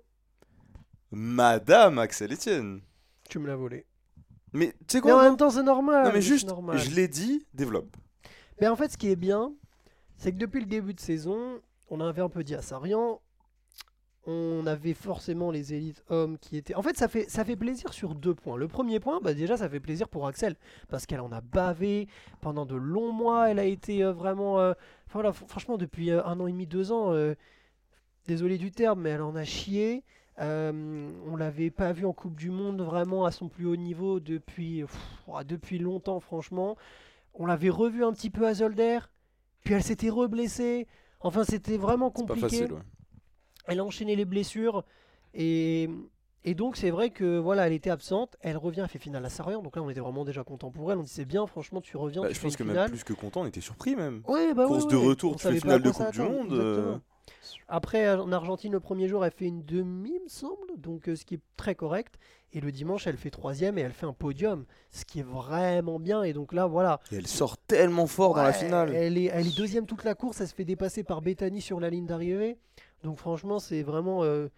[1.12, 2.81] Madame Axel Etienne.
[3.29, 3.86] Tu me l'as volé.
[4.53, 6.05] Mais tu sais Mais en quoi même temps, c'est normal.
[6.08, 6.77] Non mais juste, normal.
[6.77, 7.96] je l'ai dit, développe.
[8.60, 9.53] Mais en fait, ce qui est bien,
[10.17, 13.22] c'est que depuis le début de saison, on avait un peu dit à Sarian,
[14.27, 16.75] on avait forcément les élites hommes qui étaient.
[16.75, 18.55] En fait, ça fait, ça fait plaisir sur deux points.
[18.55, 20.55] Le premier point, bah déjà, ça fait plaisir pour Axel,
[20.89, 22.08] parce qu'elle en a bavé
[22.39, 23.50] pendant de longs mois.
[23.50, 24.60] Elle a été euh, vraiment.
[24.60, 24.74] euh,
[25.08, 27.13] enfin, voilà, fr- franchement, depuis euh, un an et demi, deux ans,
[28.27, 30.03] désolé du terme, mais elle en a chié.
[30.40, 34.20] Euh, on l'avait pas vu en Coupe du Monde vraiment à son plus haut niveau
[34.20, 36.78] depuis, pff, depuis longtemps, franchement.
[37.34, 39.00] On l'avait revu un petit peu à Zolder,
[39.64, 40.88] puis elle s'était reblessée.
[41.20, 42.58] Enfin, c'était vraiment C'est pas compliqué.
[42.62, 42.74] facile.
[42.74, 42.82] ouais.
[43.68, 44.84] Elle a enchaîné les blessures
[45.36, 45.88] et,
[46.44, 48.36] et donc c'est vrai que voilà, elle était absente.
[48.42, 49.62] Elle revient, elle fait finale à Sarian.
[49.62, 50.98] Donc là, on était vraiment déjà content pour elle.
[50.98, 53.14] On disait bien, franchement, tu reviens, Bah, tu je fais pense que même plus que
[53.14, 54.24] content, on était surpris même.
[54.28, 57.02] Ouais, bah Course ouais, de retour, On tu fais finale de Coupe du Monde.
[57.68, 61.16] Après, en Argentine, le premier jour, elle fait une demi, il me semble, donc euh,
[61.16, 62.16] ce qui est très correct.
[62.54, 66.00] Et le dimanche, elle fait troisième et elle fait un podium, ce qui est vraiment
[66.00, 66.24] bien.
[66.24, 67.00] Et donc là, voilà.
[67.12, 68.94] Et elle sort tellement fort dans la finale.
[68.94, 71.80] Elle est, elle est deuxième toute la course, elle se fait dépasser par Bethany sur
[71.80, 72.58] la ligne d'arrivée.
[73.04, 74.50] Donc franchement, c'est vraiment euh,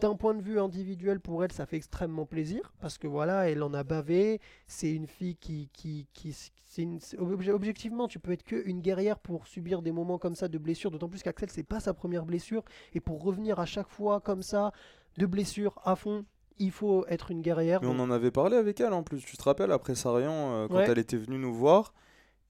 [0.00, 3.62] d'un point de vue individuel pour elle, ça fait extrêmement plaisir parce que voilà, elle
[3.62, 4.40] en a bavé.
[4.66, 6.32] C'est une fille qui, qui, qui,
[6.66, 10.48] c'est une- objectivement, tu peux être que une guerrière pour subir des moments comme ça
[10.48, 10.90] de blessure.
[10.90, 12.62] D'autant plus qu'Axel, c'est pas sa première blessure
[12.94, 14.72] et pour revenir à chaque fois comme ça
[15.18, 16.24] de blessure à fond.
[16.58, 17.80] Il faut être une guerrière.
[17.82, 19.20] Mais on en avait parlé avec elle en plus.
[19.22, 20.86] Tu te rappelles après Sarian euh, quand Ouais.
[20.88, 21.92] elle était venue nous voir.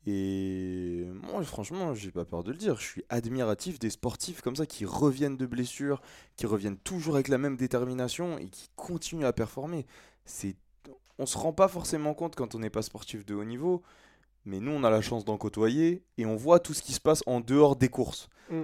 [0.06, 0.65] Et
[1.36, 2.76] moi, franchement, j'ai pas peur de le dire.
[2.76, 6.00] Je suis admiratif des sportifs comme ça qui reviennent de blessures,
[6.36, 9.86] qui reviennent toujours avec la même détermination et qui continuent à performer.
[10.24, 10.56] C'est,
[11.18, 13.82] on se rend pas forcément compte quand on n'est pas sportif de haut niveau,
[14.46, 17.00] mais nous, on a la chance d'en côtoyer et on voit tout ce qui se
[17.00, 18.30] passe en dehors des courses.
[18.50, 18.62] Mm.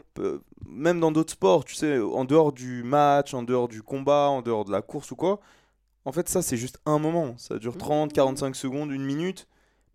[0.64, 4.40] Même dans d'autres sports, tu sais, en dehors du match, en dehors du combat, en
[4.40, 5.40] dehors de la course ou quoi.
[6.04, 7.36] En fait, ça, c'est juste un moment.
[7.36, 9.46] Ça dure 30, 45 secondes, une minute.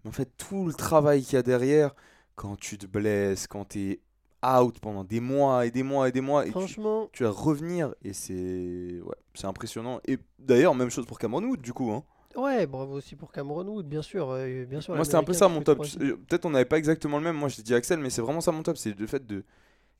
[0.03, 1.95] Mais en fait, tout le travail qu'il y a derrière,
[2.37, 3.99] quand tu te blesses, quand tu es
[4.45, 7.31] out pendant des mois et des mois et des mois, et tu, Franchement, tu vas
[7.31, 9.99] revenir, et c'est ouais, c'est impressionnant.
[10.07, 11.91] Et d'ailleurs, même chose pour Cameron Wood, du coup.
[11.91, 12.03] Hein.
[12.35, 14.29] ouais, bravo aussi pour Cameron Wood, bien sûr.
[14.29, 15.79] euh, bien sûr Moi, c'était un peu ça qui mon top.
[15.79, 17.35] Peut-être on n'avait pas exactement le même.
[17.35, 18.77] Moi, j'ai dit Axel, mais c'est vraiment ça mon top.
[18.77, 19.43] C'est le fait de.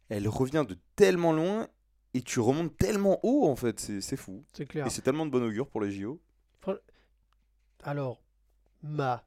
[0.10, 1.68] Elle revient de tellement loin
[2.14, 3.80] et tu remontes tellement haut, en fait.
[3.80, 4.46] C'est c'est fou.
[4.54, 4.86] C'est clair.
[4.86, 6.22] Et c'est tellement de bon augure pour les JO.
[7.84, 8.22] Alors,
[8.84, 9.24] ma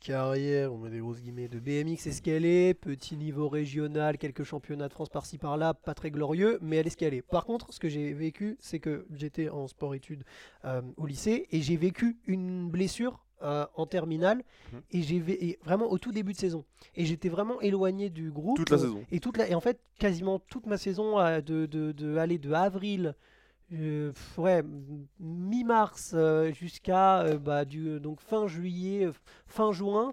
[0.00, 4.18] carrière, on met des grosses guillemets, de BMX est ce qu'elle est, petit niveau régional,
[4.18, 7.22] quelques championnats de France par-ci par-là, pas très glorieux, mais qu'elle est.
[7.22, 10.24] Par contre, ce que j'ai vécu, c'est que j'étais en sport-études
[10.64, 14.80] euh, au lycée et j'ai vécu une blessure euh, en terminale Mhm.
[14.92, 16.64] et j'ai vraiment au tout début de saison.
[16.94, 18.56] Et j'étais vraiment éloigné du groupe.
[18.56, 19.04] Toute la euh, saison.
[19.10, 22.38] Et, toute la, et en fait, quasiment toute ma saison euh, de, de, de, aller
[22.38, 23.14] de avril,
[23.72, 24.62] euh, ouais,
[25.18, 29.08] mi-mars euh, jusqu'à euh, bah, du, donc fin juillet,
[29.46, 30.12] fin juin,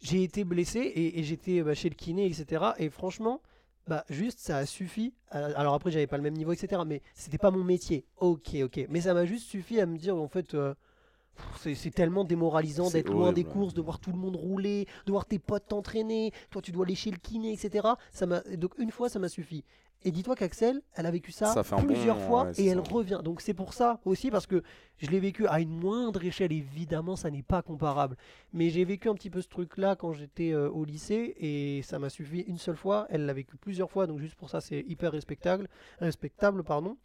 [0.00, 2.72] j'ai été blessé et, j'étais bah, chez le kiné, etc.
[2.78, 3.40] Et franchement,
[3.86, 5.14] bah, juste ça a suffi.
[5.30, 6.82] alors après, j'avais pas le même niveau, etc.
[6.86, 8.04] Mais c'était pas mon métier.
[8.18, 8.86] Ok, ok.
[8.88, 10.56] Mais ça m'a juste suffi à me dire, en fait.
[11.58, 15.24] C'est- tellement démoralisant d'être loin des courses, de voir tout le monde rouler, de voir
[15.26, 17.88] tes potes t'entraîner, toi tu dois chez le kiné, etc.
[18.12, 19.64] Ça m'a donc une fois ça m'a suffi.
[20.04, 22.92] Et dis-toi qu'Axel, elle a vécu ça, bon plusieurs fois ouais, et elle ça.
[22.92, 23.20] revient.
[23.24, 24.62] Donc c'est pour ça aussi parce que
[24.98, 26.52] je l'ai vécu à une moindre échelle.
[26.52, 28.16] Évidemment, ça n'est pas comparable.
[28.52, 31.98] Mais j'ai vécu un petit peu ce truc-là quand j'étais euh, au lycée et ça
[31.98, 33.08] m'a suffi une seule fois.
[33.10, 36.96] Elle l'a vécu plusieurs fois, donc juste pour ça c'est hyper respectable, respectable pardon.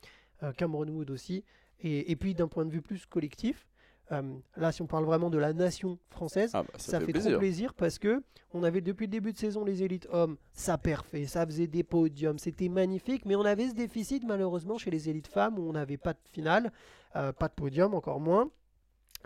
[0.43, 1.43] Euh, Cameron Wood aussi.
[1.81, 3.65] Et, et puis d'un point de vue plus collectif,
[4.11, 4.21] euh,
[4.57, 7.11] là si on parle vraiment de la nation française, Ah bah, ça, ça, fait, fait,
[7.13, 7.31] plaisir.
[7.31, 8.21] trop plaisir parce que
[8.53, 11.83] on avait depuis le début de saison les élites hommes, ça perfait, ça faisait des
[11.83, 15.73] podiums, c'était magnifique, mais on avait ce déficit malheureusement chez les élites femmes où on
[15.73, 16.71] n'avait pas de finale,
[17.15, 18.49] euh, pas de podium encore moins.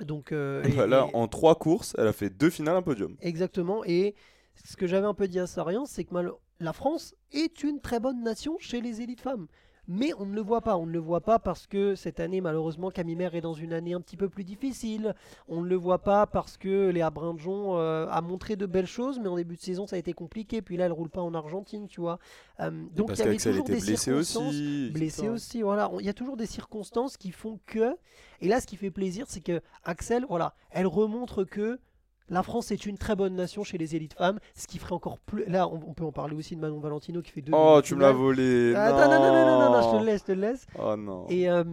[0.02, 2.82] Donc euh, et- Bah là, et- en trois courses, elle a fait deux finales, un
[2.84, 3.16] podium.
[3.22, 3.84] exactement.
[3.86, 4.14] Et
[4.64, 7.80] ce que j'avais un peu dit à Sarian, c'est que mal- la France est une
[7.82, 9.48] très bonne nation chez les élites femmes.
[9.88, 12.42] Mais on ne le voit pas, on ne le voit pas parce que cette année,
[12.42, 15.16] malheureusement, Camille Mère est dans une année un petit peu plus difficile.
[15.48, 19.20] On ne le voit pas parce que Léa Brindjon euh, a montré de belles choses,
[19.20, 20.62] mais en début de saison, ça a été compliqué.
[20.62, 22.20] Puis là, elle roule pas en Argentine, tu vois.
[22.60, 24.90] Euh, donc il y avait toujours des circonstances aussi.
[24.94, 25.34] blessé etc.
[25.34, 25.62] aussi.
[25.62, 27.96] Voilà, il y a toujours des circonstances qui font que.
[28.42, 31.80] Et là, ce qui fait plaisir, c'est que Axel, voilà, elle remontre que
[32.30, 35.20] la France est une très bonne nation chez les élites femmes, ce qui ferait encore
[35.20, 35.46] plus.
[35.46, 37.54] Là, on, on peut en parler aussi de Manon Valentino qui fait deux.
[37.56, 38.74] Oh, tu me l'as volé.
[38.76, 40.66] Attends, non, non, non, non, non, non, je te le laisse, je te le laisse.
[40.78, 41.26] Oh non.
[41.30, 41.64] Et, euh,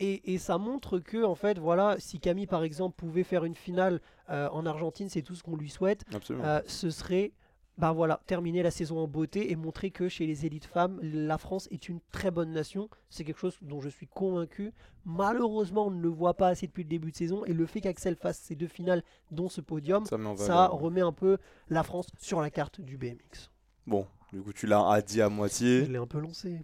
[0.00, 3.54] et, et ça montre que, en fait, voilà, si Camille, par exemple, pouvait faire une
[3.54, 6.44] finale euh, en Argentine, c'est tout ce qu'on lui souhaite, Absolument.
[6.44, 7.32] euh, ce serait
[7.78, 11.38] ben voilà, terminer la saison en beauté et montrer que chez les élites femmes, la
[11.38, 12.88] France est une très bonne nation.
[13.08, 14.72] C'est quelque chose dont je suis convaincu.
[15.04, 17.80] Malheureusement, on ne le voit pas assez depuis le début de saison et le fait
[17.80, 21.38] qu'Axel fasse ces deux finales, dont ce podium, Ça, remet un peu
[21.68, 23.50] la France sur la carte du BMX.
[23.86, 25.86] Bon, du coup, tu l'as dit à Je moitié.
[25.86, 26.60] l'ai un peu lancé.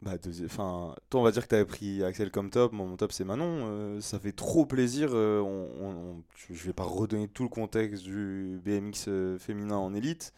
[0.00, 0.12] Bah,
[0.44, 2.72] enfin, toi, on va dire que t'avais pris Axel comme top.
[2.72, 3.64] Moi, mon top, c'est Manon.
[3.66, 5.10] Euh, ça fait trop plaisir.
[5.12, 10.32] euh, on, je vais pas redonner tout le contexte du BMX euh, féminin en élite.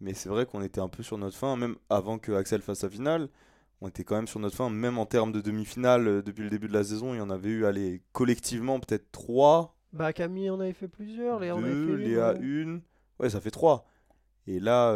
[0.00, 2.80] Mais c'est vrai qu'on était un peu sur notre fin, même avant que Axel fasse
[2.80, 3.28] sa finale.
[3.80, 6.06] On était quand même sur notre fin, même en termes de demi-finale.
[6.06, 9.10] euh, depuis le début de la saison, il y en avait eu, allez, collectivement, peut-être
[9.12, 9.76] trois.
[9.92, 12.82] Bah Camille en avait fait plusieurs, Léa en avait deux, fait Léa une.
[13.18, 13.86] Ouais, ça fait trois.
[14.46, 14.92] Et là,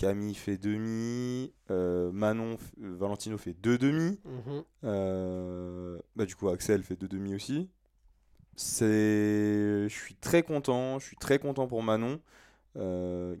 [0.00, 4.18] Camille fait demi, euh, Manon, euh, Valentino fait deux demi.
[4.82, 7.68] Euh, bah, du coup, Axel fait deux demi aussi.
[8.56, 10.98] C'est, je suis très content.
[10.98, 12.18] Je suis très content pour Manon,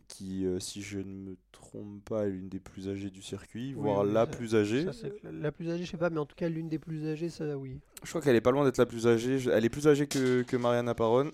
[0.06, 3.82] qui, si je ne me trompe pas, est l'une des plus âgées du circuit, Oui,
[3.82, 4.84] voire la plus âgée.
[4.92, 7.30] Ça, la plus âgée, je sais pas, mais en tout cas l'une des plus âgées,
[7.30, 7.80] ça oui.
[8.02, 9.38] Je crois qu'elle est pas loin d'être la plus âgée.
[9.50, 11.30] Elle est plus âgée que, que Mariana Paron.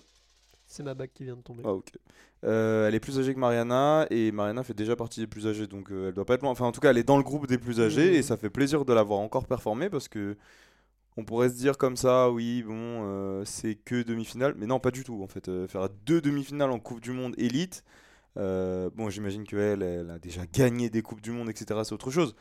[0.69, 1.63] C'est ma bague qui vient de tomber.
[1.65, 1.87] Ah ok.
[2.43, 5.65] Euh, elle est plus âgée que Mariana et Mariana fait déjà partie des plus âgées
[5.65, 6.51] donc euh, elle doit pas être loin.
[6.51, 8.15] Enfin en tout cas elle est dans le groupe des plus âgés Mhm.
[8.15, 10.35] et ça fait plaisir de la voir encore performer parce que
[11.15, 14.91] on pourrait se dire comme ça oui bon euh, c'est que demi-finale mais non pas
[14.91, 17.83] du tout en fait faire deux demi-finales en Coupe du Monde élite
[18.35, 22.35] bon j'imagine qu'elle elle a déjà gagné des Coupes du Monde etc c'est autre chose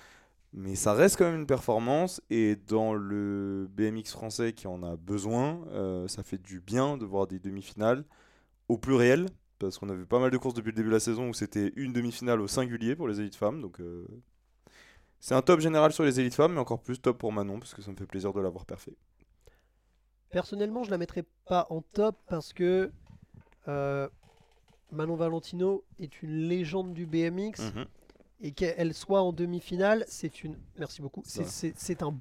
[0.56, 4.96] mais ça reste quand même une performance et dans le BMX français qui en a
[4.96, 8.04] besoin euh, ça fait du bien de voir des demi-finales
[8.68, 9.26] au pluriel,
[9.58, 11.34] parce qu'on a vu pas mal de courses depuis le début de la saison où
[11.34, 13.60] c'était une demi-finale au singulier pour les élites femmes.
[13.60, 14.06] Donc euh,
[15.20, 17.74] c'est un top général sur les élites femmes, mais encore plus top pour Manon, parce
[17.74, 18.96] que ça me fait plaisir de l'avoir parfait.
[20.30, 22.90] Personnellement, je la mettrais pas en top parce que
[23.68, 24.08] euh,
[24.90, 27.72] Manon Valentino est une légende du BMX
[28.40, 30.56] et qu'elle soit en demi-finale, c'est une.
[30.78, 31.22] Merci beaucoup.
[31.24, 32.14] C'est- un,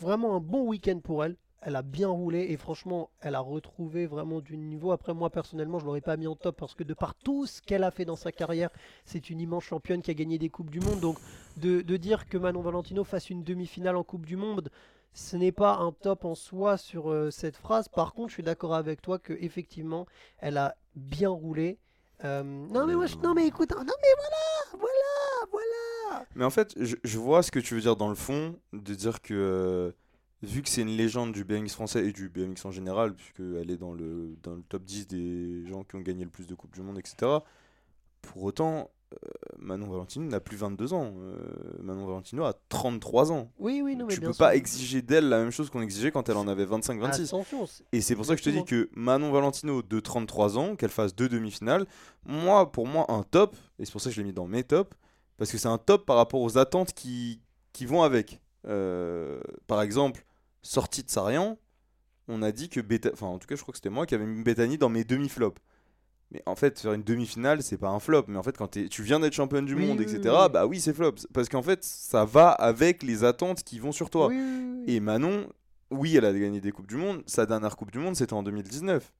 [0.00, 1.36] vraiment un bon week-end pour elle.
[1.64, 4.90] Elle a bien roulé et franchement, elle a retrouvé vraiment du niveau.
[4.90, 7.62] Après, moi personnellement, je l'aurais pas mis en top parce que de par tout ce
[7.62, 8.70] qu'elle a fait dans sa carrière,
[9.04, 10.98] c'est une immense championne qui a gagné des coupes du monde.
[10.98, 11.18] Donc,
[11.58, 14.70] de, de dire que Manon Valentino fasse une demi-finale en Coupe du Monde,
[15.14, 17.86] ce n'est pas un top en soi sur euh, cette phrase.
[17.86, 20.06] Par contre, je suis d'accord avec toi que effectivement,
[20.38, 21.78] elle a bien roulé.
[22.24, 25.11] Euh, non mais moi, je- non mais écoute, non mais voilà, voilà,
[25.52, 26.26] voilà.
[26.34, 28.94] Mais en fait, je, je vois ce que tu veux dire dans le fond, de
[28.94, 29.92] dire que euh,
[30.42, 33.76] vu que c'est une légende du BMX français et du BMX en général, puisqu'elle est
[33.76, 36.74] dans le, dans le top 10 des gens qui ont gagné le plus de Coupes
[36.74, 37.16] du Monde, etc.
[38.22, 39.16] Pour autant, euh,
[39.58, 41.12] Manon Valentino n'a plus 22 ans.
[41.16, 41.36] Euh,
[41.82, 43.50] Manon Valentino a 33 ans.
[43.58, 44.38] Oui, oui, non mais tu peux sûr.
[44.38, 47.24] pas exiger d'elle la même chose qu'on exigeait quand elle en avait 25-26.
[47.26, 50.56] Attention, c'est- Et c'est pour ça que je te dis que Manon Valentino de 33
[50.56, 51.86] ans, qu'elle fasse deux demi-finales,
[52.24, 54.62] moi, pour moi, un top, et c'est pour ça que je l'ai mis dans mes
[54.64, 54.96] tops,
[55.42, 57.40] parce que c'est un top par rapport aux attentes qui,
[57.72, 58.40] qui vont avec.
[58.68, 60.24] Euh, par exemple,
[60.62, 61.58] sortie de Sarian,
[62.28, 63.10] on a dit que Beta...
[63.12, 65.02] Enfin, en tout cas, je crois que c'était moi qui avais mis Bethany dans mes
[65.02, 65.60] demi-flops.
[66.30, 68.26] Mais en fait, faire une demi-finale, c'est pas un flop.
[68.28, 70.64] Mais en fait, quand tu viens d'être championne du Oui, monde, oui, etc., oui, bah
[70.64, 71.16] oui, c'est flop.
[71.32, 74.30] Parce qu'en fait, ça va avec les attentes qui vont sur toi.
[74.86, 75.48] Et Manon,
[75.90, 77.24] oui, elle a gagné des Coupes du Monde.
[77.26, 79.12] Sa dernière Coupe du Monde, c'était en 2019.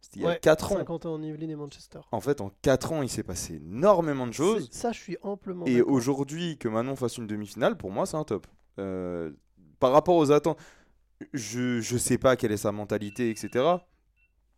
[0.00, 0.76] C'était il y a Ouais, 4 ans.
[0.76, 2.00] 50 ans en Yvelines et Manchester.
[2.12, 4.68] En fait, en 4 ans, il s'est passé énormément de choses.
[4.70, 5.64] Ça, je suis amplement.
[5.66, 8.46] Et aujourd'hui, que Manon fasse une demi-finale, pour moi, c'est un top.
[8.78, 9.32] Euh,
[9.80, 10.58] par rapport aux attentes,
[11.32, 13.64] je, je sais pas quelle est sa mentalité, etc.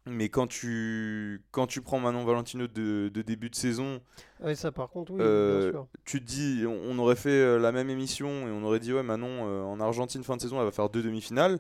[0.07, 4.01] Mais quand tu, quand tu prends Manon Valentino de, de début de saison,
[4.43, 5.87] Ouais, ça par contre, oui, Euh, bien sûr.
[6.05, 8.93] tu te dis, on, on aurait fait euh, la même émission et on aurait dit,
[8.95, 11.59] ouais, Manon, euh, en Argentine, fin de saison, elle va faire deux demi-finales.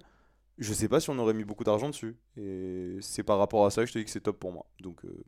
[0.60, 2.16] Je sais pas si on aurait mis beaucoup d'argent dessus.
[2.36, 4.66] Et c'est par rapport à ça que je te dis que c'est top pour moi.
[4.80, 5.24] Donc, euh,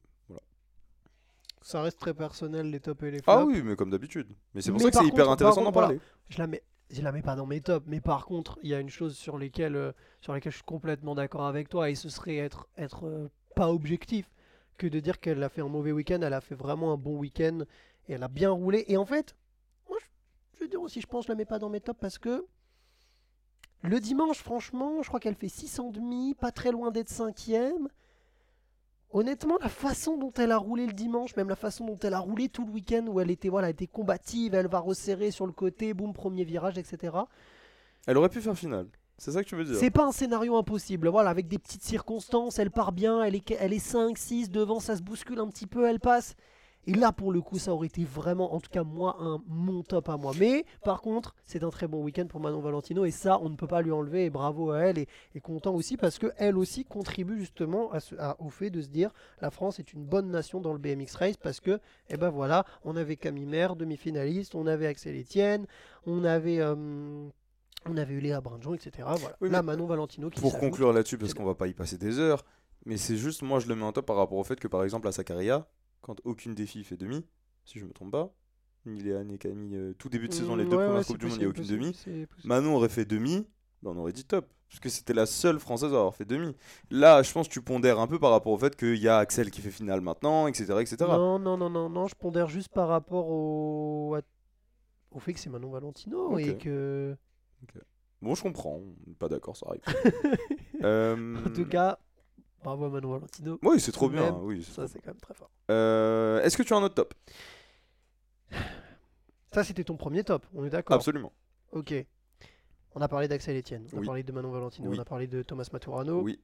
[1.63, 3.29] Ça reste très personnel, les tops et les flops.
[3.29, 4.29] Ah oui, mais comme d'habitude.
[4.55, 5.99] Mais c'est pour Mais ça que c'est hyper intéressant d'en parler.
[6.29, 8.75] Je la mets, je la mets pas dans mes tops, mais par contre, il y
[8.75, 11.95] a une chose sur lesquelles, euh, sur lesquelles je suis complètement d'accord avec toi, et
[11.95, 14.31] ce serait être, être euh, pas objectif
[14.77, 16.21] que de dire qu'elle a fait un mauvais week-end.
[16.23, 17.61] Elle a fait vraiment un bon week-end
[18.09, 18.85] et elle a bien roulé.
[18.89, 19.35] Et en fait,
[19.89, 20.07] moi, je,
[20.59, 22.19] je veux dire aussi, je pense, que je la mets pas dans mes tops parce
[22.19, 22.45] que
[23.83, 27.89] le dimanche, franchement, je crois qu'elle fait 6,5, pas très loin d'être cinquième.
[29.11, 32.19] Honnêtement, la façon dont elle a roulé le dimanche, même la façon dont elle a
[32.19, 35.47] roulé tout le week-end, où elle était, voilà, elle était combative, elle va resserrer sur
[35.47, 37.17] le côté, boum, premier virage, etc.
[38.07, 38.87] Elle aurait pu faire finale.
[39.19, 41.09] C'est ça que tu veux dire C'est pas un scénario impossible.
[41.09, 44.81] Voilà, avec des petites circonstances, elle part bien, elle est, elle est 5, 6, devant,
[44.81, 46.35] ça se bouscule un petit peu, elle passe.
[46.87, 49.83] Et là, pour le coup, ça aurait été vraiment, en tout cas, moi, un mon
[49.85, 50.33] top à moi.
[50.41, 53.05] Mais par contre, c'est un très bon week-end pour Manon Valentino.
[53.05, 54.25] Et ça, on ne peut pas lui enlever.
[54.25, 54.99] Et bravo à elle.
[54.99, 58.81] Et, et content aussi parce qu'elle aussi contribue justement à ce- à- au fait de
[58.81, 61.37] se dire la France est une bonne nation dans le BMX Race.
[61.37, 61.79] Parce que,
[62.11, 64.55] eh ben voilà, on avait Camille Maire, demi-finaliste.
[64.57, 65.67] On avait Axel Etienne.
[66.07, 66.59] On avait.
[66.61, 67.29] euh,
[67.89, 68.91] on avait eu Léa Brindjon, etc.
[69.19, 69.37] Voilà.
[69.41, 72.19] Oui, Là, Manon Valentino qui Pour conclure là-dessus, parce qu'on va pas y passer des
[72.21, 72.45] heures,
[72.87, 74.85] mais c'est juste, moi je le mets en top par rapport au fait que par
[74.85, 75.67] exemple à Sakaria,
[76.03, 77.25] quand aucune des filles fait demi,
[77.65, 78.33] si je me trompe pas,
[78.85, 81.05] ni Léa ni Camille, euh, tout début de saison, les Mm, deux ouais, premières ouais,
[81.05, 81.97] Coupes du Monde, il n'y a aucune demi.
[82.45, 83.47] Manon aurait fait demi,
[83.83, 84.47] ben, on aurait dit top.
[84.69, 86.57] Parce que c'était la seule française à avoir fait demi.
[86.91, 89.19] Là, je pense que tu pondères un peu par rapport au fait qu'il y a
[89.19, 90.65] Axel qui fait finale maintenant, etc.
[90.81, 90.97] etc.
[91.01, 94.17] Non, non, non, non, non, je pondère juste par rapport au,
[95.11, 97.15] au fait que c'est Manon Valentino et que.
[98.23, 99.83] Bon, je comprends, on n'est pas d'accord, ça arrive.
[100.85, 102.01] Euh, En tout cas,
[102.63, 103.59] bravo à Manon Valentino.
[103.63, 104.23] Oui, c'est trop bien.
[104.23, 105.51] même, Oui, Ça, c'est quand même très fort.
[105.71, 107.15] Euh, Est-ce que tu as un autre top?
[109.53, 110.97] Ça, c'était ton premier top, on est d'accord?
[110.97, 111.33] Absolument.
[111.73, 111.95] Ok.
[112.95, 114.05] On a parlé d'Axel Etienne, on Oui.
[114.05, 114.97] a parlé de Manon Valentino, Oui.
[114.99, 116.21] on a parlé de Thomas Maturano.
[116.21, 116.39] Oui.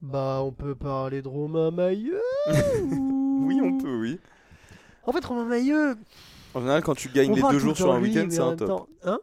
[0.00, 2.20] Bah, on peut parler de Romain Mailleux.
[3.44, 4.20] Oui, on peut, oui.
[5.02, 5.96] En fait, Romain Mailleux.
[6.54, 8.68] En général, quand tu gagnes on les deux jours sur un week-end, c'est un top.
[8.68, 9.18] temps- Hein?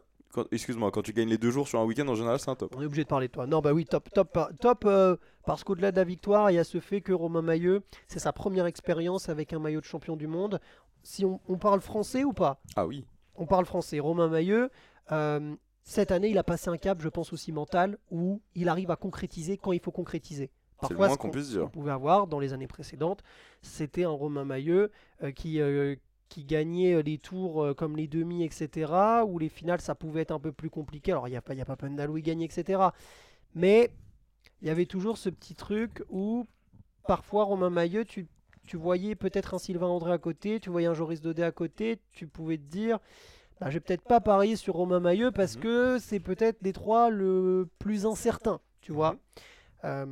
[0.52, 2.72] Excuse-moi, quand tu gagnes les deux jours sur un week-end, en général, c'est un top.
[2.76, 3.46] On est obligé de parler de toi.
[3.46, 6.64] Non, bah oui, top, top, top, euh, parce qu'au-delà de la victoire, il y a
[6.64, 10.26] ce fait que Romain Mailleux, c'est sa première expérience avec un maillot de champion du
[10.26, 10.60] monde.
[11.02, 12.60] Si on, on parle français ou pas?
[12.76, 13.06] Ah oui.
[13.34, 13.98] On parle français.
[14.00, 14.70] Romain Mailleux,
[15.12, 18.90] euh, cette année, il a passé un cap, je pense aussi mental, où il arrive
[18.90, 20.50] à concrétiser quand il faut concrétiser.
[20.82, 21.62] C'est le Parfois, moins ce qu'on dire.
[21.62, 23.22] qu'on pouvait avoir dans les années précédentes,
[23.62, 24.90] c'était un Romain Mailleux
[25.22, 25.60] euh, qui,
[26.30, 28.90] qui gagnait les tours euh, comme les demi, etc.
[29.26, 31.10] Où les finales, ça pouvait être un peu plus compliqué.
[31.12, 32.82] Alors, il n'y a pas, y a pas etc.
[33.54, 33.90] Mais
[34.62, 36.46] il y avait toujours ce petit truc où
[37.06, 38.26] parfois Romain Mailleux, tu,
[38.66, 41.98] tu voyais peut-être un Sylvain André à côté, tu voyais un Joris Daudet à côté,
[42.12, 43.00] tu pouvais te dire,
[43.60, 45.62] bah, je vais peut-être pas parier sur Romain Mailleux parce Mhm.
[45.62, 49.12] que c'est peut-être des trois le plus incertain, tu vois.
[49.12, 49.18] Mhm.
[49.84, 50.06] Euh,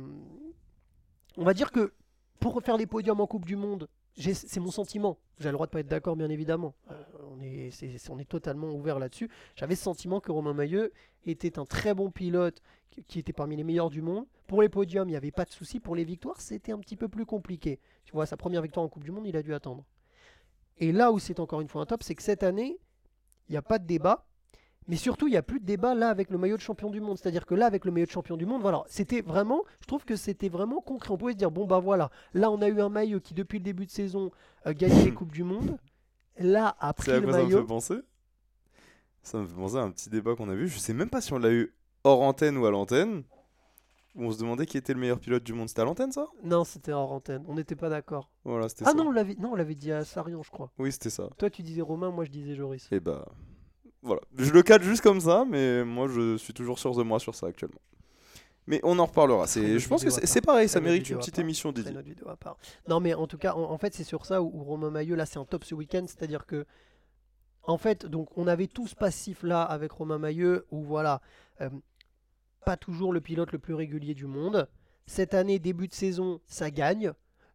[1.37, 1.93] on va dire que
[2.39, 3.87] pour faire les podiums en Coupe du Monde,
[4.19, 5.17] c'est mon sentiment.
[5.39, 6.73] J'ai le droit de pas être d'accord, bien évidemment.
[6.91, 7.71] Euh, on, est,
[8.09, 9.29] on est totalement ouvert là-dessus.
[9.55, 10.91] J'avais ce sentiment que Romain Mailleux
[11.25, 14.25] était un très bon pilote, qui, qui était parmi les meilleurs du monde.
[14.47, 15.79] Pour les podiums, il n'y avait pas de souci.
[15.79, 17.79] Pour les victoires, c'était un petit peu plus compliqué.
[18.03, 19.85] Tu vois, sa première victoire en Coupe du Monde, il a dû attendre.
[20.77, 22.79] Et là où c'est encore une fois un top, c'est que cette année,
[23.47, 24.25] il n'y a pas de débat.
[24.89, 26.99] Mais surtout, il n'y a plus de débat là avec le maillot de champion du
[26.99, 27.17] monde.
[27.17, 30.03] C'est-à-dire que là, avec le maillot de champion du monde, voilà, c'était vraiment, je trouve
[30.03, 31.11] que c'était vraiment concret.
[31.13, 33.59] On pouvait se dire, bon, bah voilà, là, on a eu un maillot qui, depuis
[33.59, 34.31] le début de saison,
[34.65, 35.77] euh, gagnait les Coupes du Monde.
[36.39, 37.65] Là, a pris C'est à le quoi ça me fait maillot.
[37.67, 37.95] penser?
[39.21, 40.67] Ça me fait penser à un petit débat qu'on a vu.
[40.67, 41.71] Je sais même pas si on l'a eu
[42.03, 43.23] hors antenne ou à l'antenne.
[44.15, 45.69] On se demandait qui était le meilleur pilote du monde.
[45.69, 46.25] C'était à l'antenne ça?
[46.43, 47.43] Non, c'était hors antenne.
[47.47, 48.31] On n'était pas d'accord.
[48.43, 48.97] Voilà, c'était Ah ça.
[48.97, 50.71] non, on l'avait, non, on l'avait dit à Sarian, je crois.
[50.79, 51.29] Oui, c'était ça.
[51.37, 52.87] Toi, tu disais Romain, moi, je disais Joris.
[52.91, 53.25] Et bah.
[54.01, 54.21] Voilà.
[54.37, 57.35] Je le cadre juste comme ça, mais moi je suis toujours sûr de moi sur
[57.35, 57.81] ça actuellement.
[58.67, 59.47] Mais on en reparlera.
[59.47, 61.95] C'est, je pense que c'est, pareil, ça mérite une petite émission dédiée.
[62.87, 65.15] Non, mais en tout cas, en, en fait, c'est sur ça où, où Romain Maillot,
[65.15, 66.05] là, c'est un top ce week-end.
[66.05, 66.67] C'est-à-dire que,
[67.63, 71.19] en fait, donc, on avait tous passif là avec Romain Maillot, où voilà,
[71.61, 71.69] euh,
[72.63, 74.69] pas toujours le pilote le plus régulier du monde.
[75.07, 77.11] Cette année, début de saison, ça gagne.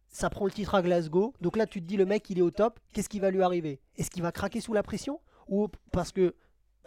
[0.09, 1.33] Ça prend le titre à Glasgow.
[1.39, 2.77] Donc là, tu te dis, le mec, il est au top.
[2.91, 3.79] Qu'est-ce qui va lui arriver?
[3.95, 5.21] Est-ce qu'il va craquer sous la pression?
[5.47, 6.35] Ou parce que,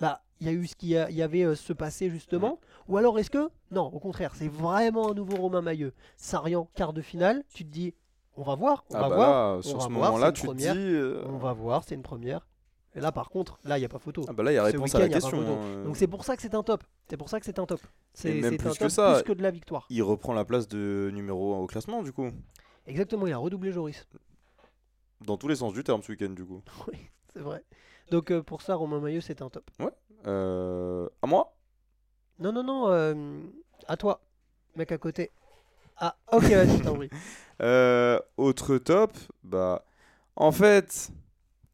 [0.00, 2.96] bah, il y a eu ce qu'il y, y avait euh, ce passé justement Ou
[2.96, 7.02] alors est-ce que, non, au contraire, c'est vraiment un nouveau Romain Maillot Sarian, quart de
[7.02, 7.94] finale, tu te dis,
[8.36, 10.52] on va voir, on Ah va bah voir, là, sur ce moment-là, c'est tu une
[10.52, 10.64] te dis.
[10.66, 10.76] première.
[10.76, 12.46] euh, on va voir, c'est une première.
[12.94, 14.24] Et là, par contre, là, il n'y a pas photo.
[14.28, 15.40] Ah bah là, il y a réponse à la question.
[15.40, 15.84] hein.
[15.84, 16.82] Donc c'est pour ça que c'est un top.
[17.08, 17.80] C'est pour ça que c'est un top.
[18.14, 19.14] C'est même plus un que ça.
[19.14, 19.86] plus que de la victoire.
[19.90, 22.30] Il reprend la place de numéro 1 au classement, du coup.
[22.86, 24.06] Exactement, il a redoublé Joris.
[25.20, 26.62] Dans tous les sens du terme ce week-end, du coup.
[26.92, 26.98] Oui,
[27.32, 27.62] c'est vrai.
[28.10, 29.70] Donc euh, pour ça, Romain Maillot, c'est un top.
[30.26, 31.54] Euh, à moi?
[32.38, 33.14] Non, non, non, euh,
[33.86, 34.20] à toi,
[34.76, 35.30] mec à côté.
[35.96, 37.10] Ah, ok, vas-y, je t'en prie.
[37.60, 39.84] Euh, autre top, bah,
[40.36, 41.10] en fait,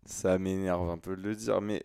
[0.07, 1.85] ça m'énerve un peu de le dire, mais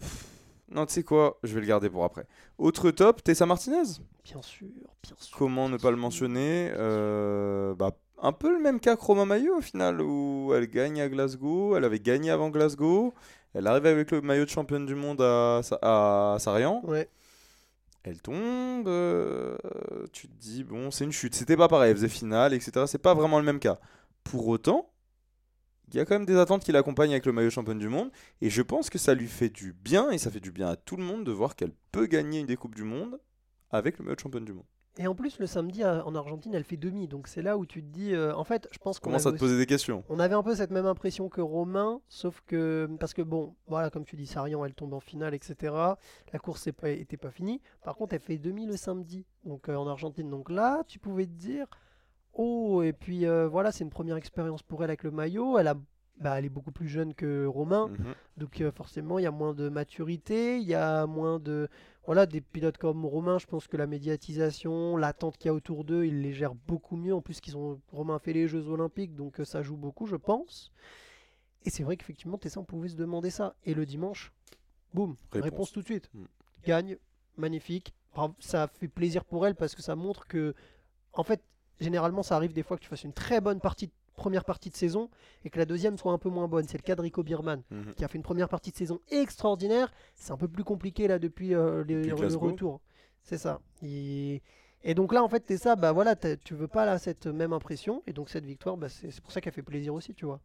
[0.00, 0.26] Pff,
[0.68, 2.26] non, tu sais quoi, je vais le garder pour après.
[2.58, 4.00] Autre top, Tessa Martinez?
[4.24, 4.66] Bien sûr,
[5.02, 5.38] bien sûr.
[5.38, 6.72] Comment ne pas le mentionner?
[6.74, 11.00] Euh, bah, un peu le même cas que Romain Maillot au final, où elle gagne
[11.00, 13.14] à Glasgow, elle avait gagné avant Glasgow,
[13.54, 17.08] elle arrive avec le maillot de championne du monde à, à Sarian, Ouais,
[18.02, 19.56] elle tombe, euh,
[20.12, 21.34] tu te dis, bon, c'est une chute.
[21.34, 22.86] C'était pas pareil, elle faisait finale, etc.
[22.86, 23.78] C'est pas vraiment le même cas.
[24.24, 24.90] Pour autant,
[25.88, 28.10] il y a quand même des attentes qui l'accompagnent avec le maillot championne du monde.
[28.40, 30.76] Et je pense que ça lui fait du bien, et ça fait du bien à
[30.76, 33.20] tout le monde de voir qu'elle peut gagner une des Coupes du Monde
[33.70, 34.66] avec le maillot de championne du monde.
[34.98, 37.06] Et en plus, le samedi à- en Argentine, elle fait demi.
[37.08, 38.12] Donc c'est là où tu te dis.
[38.12, 40.02] euh, en fait, je pense qu'on Commence à avait te poser des questions.
[40.08, 43.88] On avait un peu cette même impression que Romain, sauf que parce que bon, voilà,
[43.90, 45.72] comme tu dis, Sarian, elle tombe en finale, etc.
[46.32, 47.62] La course n'était pas, finie.
[47.84, 50.28] Par contre, elle fait demi le samedi, donc euh, en Argentine.
[50.28, 51.66] Donc là, tu pouvais te dire,
[52.34, 55.56] oh, et puis euh, voilà, c'est une première expérience pour elle avec le maillot.
[55.58, 55.74] Elle a,
[56.18, 58.14] bah, elle est beaucoup plus jeune que Romain, Mhm.
[58.36, 61.68] donc euh, forcément, il y a moins de maturité, il y a moins de,
[62.06, 63.38] voilà, des pilotes comme Romain.
[63.38, 66.96] Je pense que la médiatisation, l'attente qu'il y a autour d'eux, ils les gèrent beaucoup
[66.96, 67.14] mieux.
[67.14, 70.16] En plus, qu'ils ont Romain fait les Jeux Olympiques, donc euh, ça joue beaucoup, je
[70.16, 70.72] pense.
[71.64, 73.54] Et c'est vrai qu'effectivement, Tessin pouvait se demander ça.
[73.64, 74.32] Et le dimanche,
[74.94, 75.72] boum, réponse, Réponse.
[75.72, 76.10] tout de suite.
[76.14, 76.24] Mm.
[76.64, 76.96] Gagne,
[77.36, 77.94] magnifique.
[78.40, 80.54] Ça fait plaisir pour elle parce que ça montre que,
[81.12, 81.42] en fait,
[81.80, 84.76] généralement, ça arrive des fois que tu fasses une très bonne partie, première partie de
[84.76, 85.10] saison
[85.44, 86.66] et que la deuxième soit un peu moins bonne.
[86.68, 87.94] C'est le cas de Rico Bierman Mhm.
[87.96, 89.90] qui a fait une première partie de saison extraordinaire.
[90.14, 92.80] C'est un peu plus compliqué là depuis, euh, les- Depuis le retour.
[93.22, 93.60] C'est ça.
[93.82, 94.42] Et,
[94.82, 95.74] et donc là, en fait, c'est ça.
[95.76, 98.02] Bah voilà, tu veux pas là cette même impression.
[98.06, 100.40] Et donc cette victoire, bah, c'est c'est pour ça qu'elle fait plaisir aussi, tu vois.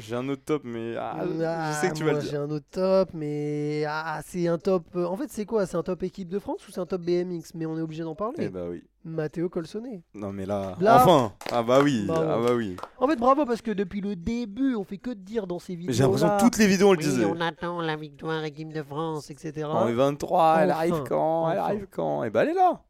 [0.00, 2.30] J'ai un autre top, mais ah, Ah, je sais que tu vas moi, le dire.
[2.32, 4.84] J'ai un autre top, mais ah, c'est un top.
[4.96, 5.66] euh, En fait, c'est quoi?
[5.66, 8.02] C'est un top équipe de France ou c'est un top BMX Mais on est obligé
[8.02, 8.34] d'en parler.
[8.40, 8.82] Eh bah oui.
[9.04, 10.02] Matteo Colsonnet.
[10.14, 11.32] Non mais là, Là- enfin.
[11.52, 12.06] Ah bah oui.
[12.06, 12.28] Bravo.
[12.28, 12.74] Ah bah oui.
[12.98, 15.76] En fait, bravo parce que depuis le début, on fait que de dire dans ces
[15.76, 15.92] vidéos.
[15.94, 17.24] J'ai l'impression que toutes les vidéos on le Oui, disait.
[17.26, 19.64] on attend la victoire équipe de France, etc.
[19.66, 22.24] En 23, elle arrive quand Elle arrive quand?
[22.24, 22.82] Et bah elle est là.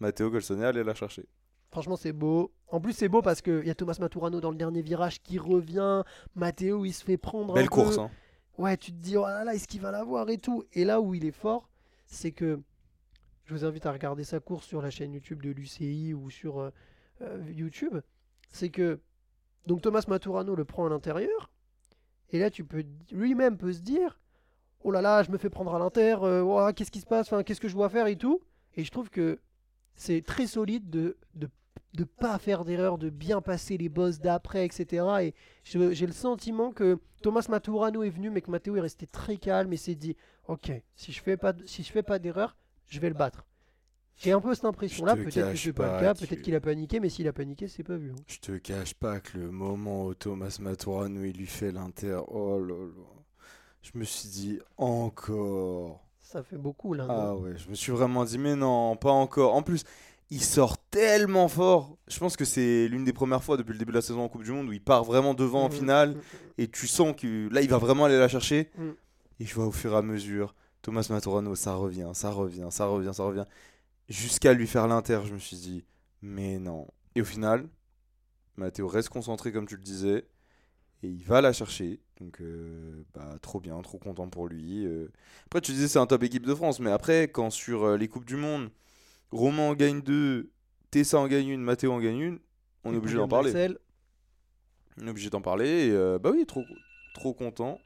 [0.00, 1.26] Mathéo Colsonnet, allez la chercher.
[1.70, 2.52] Franchement, c'est beau.
[2.68, 5.38] En plus, c'est beau parce qu'il y a Thomas Maturano dans le dernier virage qui
[5.38, 6.02] revient.
[6.34, 7.70] Matteo, il se fait prendre un Belle peu.
[7.70, 7.98] course.
[7.98, 8.10] Hein.
[8.56, 10.64] Ouais, tu te dis, oh là là, est-ce qu'il va l'avoir et tout.
[10.72, 11.68] Et là où il est fort,
[12.06, 12.60] c'est que
[13.44, 16.58] je vous invite à regarder sa course sur la chaîne YouTube de l'UCI ou sur
[16.58, 16.70] euh,
[17.22, 17.98] euh, YouTube.
[18.50, 19.00] C'est que
[19.66, 21.50] donc Thomas Maturano le prend à l'intérieur.
[22.30, 24.20] Et là, tu peux lui-même peut se dire,
[24.82, 26.16] oh là là, je me fais prendre à l'inter.
[26.22, 27.26] euh, ouah, qu'est-ce qui se passe?
[27.32, 28.40] Enfin, qu'est-ce que je dois faire et tout?
[28.74, 29.38] Et je trouve que
[29.98, 31.50] c'est très solide de de
[31.94, 35.04] de pas faire d'erreur, de bien passer les bosses d'après, etc.
[35.22, 35.34] Et
[35.64, 39.72] j'ai le sentiment que Thomas Maturano est venu, mais que Matteo est resté très calme
[39.72, 40.14] et s'est dit
[40.46, 42.56] Ok, si je fais pas, de- si je fais pas d'erreur,
[42.88, 43.44] je vais le battre.
[44.16, 45.14] J'ai un peu cette impression-là.
[45.16, 47.68] Peut-être que c'est pas, pas le cas, peut-être qu'il a paniqué, mais s'il a paniqué,
[47.68, 48.10] c'est pas vu.
[48.12, 48.16] hein.
[48.26, 52.58] Je te cache pas que le moment où Thomas Maturano il lui fait l'inter, oh
[52.60, 53.04] là là.
[53.82, 56.07] Je me suis dit encore.
[56.30, 57.06] Ça fait beaucoup là.
[57.08, 59.54] Ah ouais, je me suis vraiment dit mais non, pas encore.
[59.54, 59.84] En plus,
[60.30, 61.96] il sort tellement fort.
[62.06, 64.28] Je pense que c'est l'une des premières fois depuis le début de la saison en
[64.28, 65.74] Coupe du Monde où il part vraiment devant en Mhm.
[65.74, 66.20] finale Mhm.
[66.58, 68.70] et tu sens que là il va vraiment aller la chercher.
[69.40, 72.84] Et je vois au fur et à mesure Thomas Maturano, ça revient, ça revient, ça
[72.86, 73.46] revient, ça revient
[74.10, 75.84] jusqu'à lui faire l'inter, je me suis dit
[76.20, 76.86] mais non.
[77.14, 77.66] Et au final,
[78.56, 80.26] Matteo reste concentré comme tu le disais
[81.02, 82.00] et il va la chercher.
[82.20, 84.84] Donc euh, bah trop bien, trop content pour lui.
[84.86, 85.08] euh.
[85.46, 88.08] Après tu disais c'est un top équipe de France, mais après quand sur euh, les
[88.08, 88.70] coupes du monde,
[89.30, 90.50] Romain en gagne deux,
[90.90, 92.38] Tessa en gagne une, Matteo en gagne une,
[92.84, 93.52] on est obligé d'en parler.
[95.00, 96.64] On est obligé d'en parler et bah oui, trop
[97.14, 97.78] trop content.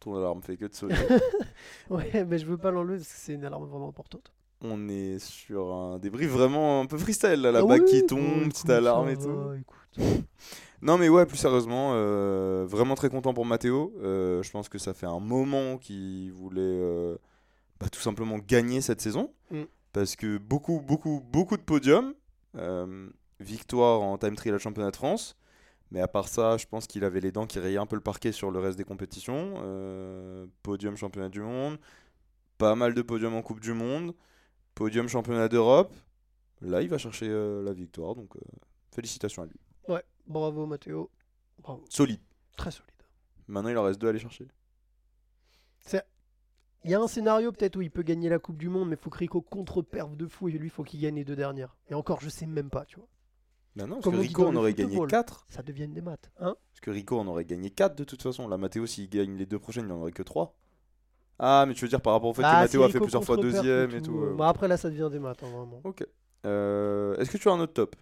[0.00, 0.94] Ton alarme fait que de sonner.
[1.88, 4.32] Ouais, mais je veux pas l'enlever parce que c'est une alarme vraiment importante.
[4.60, 8.06] On est sur un débrief vraiment un peu freestyle là, la Ah bague oui, qui
[8.06, 9.34] tombe, écoute, petite alarme et tout.
[9.34, 9.78] va, écoute.
[10.84, 13.94] Non mais ouais, plus sérieusement, euh, vraiment très content pour Matteo.
[14.02, 17.16] Euh, je pense que ça fait un moment qu'il voulait euh,
[17.80, 19.32] bah, tout simplement gagner cette saison.
[19.50, 19.62] Mm.
[19.94, 22.12] Parce que beaucoup, beaucoup, beaucoup de podiums.
[23.40, 25.36] Victoire en time trial championnat de France.
[25.90, 28.02] Mais à part ça, je pense qu'il avait les dents qui rayaient un peu le
[28.02, 29.54] parquet sur le reste des compétitions.
[30.62, 31.78] Podium championnat du monde.
[32.58, 34.14] Pas mal de podiums en Coupe du Monde.
[34.74, 35.94] Podium championnat d'Europe.
[36.60, 38.14] Là, il va chercher la victoire.
[38.14, 38.34] Donc,
[38.90, 39.58] félicitations à lui.
[40.26, 41.10] Bravo Matteo.
[41.62, 42.20] Bravo, Solide.
[42.56, 42.90] très solide.
[43.46, 44.46] Maintenant, il en reste deux à aller chercher.
[46.86, 48.96] Il y a un scénario peut-être où il peut gagner la Coupe du Monde, mais
[48.96, 51.74] faut que Rico contre-perve de fou et lui, faut qu'il gagne les deux dernières.
[51.88, 53.08] Et encore, je sais même pas, tu vois.
[53.74, 55.08] Bah non, parce Comme que Rico en aurait gagné football.
[55.08, 55.46] 4.
[55.48, 58.46] Ça devienne des maths, hein Parce que Rico en aurait gagné 4 de toute façon.
[58.48, 60.54] Là, Matteo, s'il gagne les deux prochaines, il en aurait que 3.
[61.38, 63.24] Ah, mais tu veux dire par rapport au fait Bah, que Matteo a fait plusieurs
[63.24, 64.20] fois deuxième et tout.
[64.20, 65.80] euh, euh, Bah après là, ça devient des maths, hein, vraiment.
[65.84, 66.06] Ok.
[66.44, 67.96] Euh, Est-ce que tu as un autre top?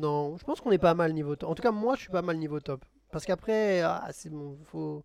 [0.00, 1.50] Non, je pense qu'on est pas mal niveau top.
[1.50, 2.84] En tout cas, moi, je suis pas mal niveau top.
[3.12, 5.04] Parce qu'après, ah, c'est bon, faut.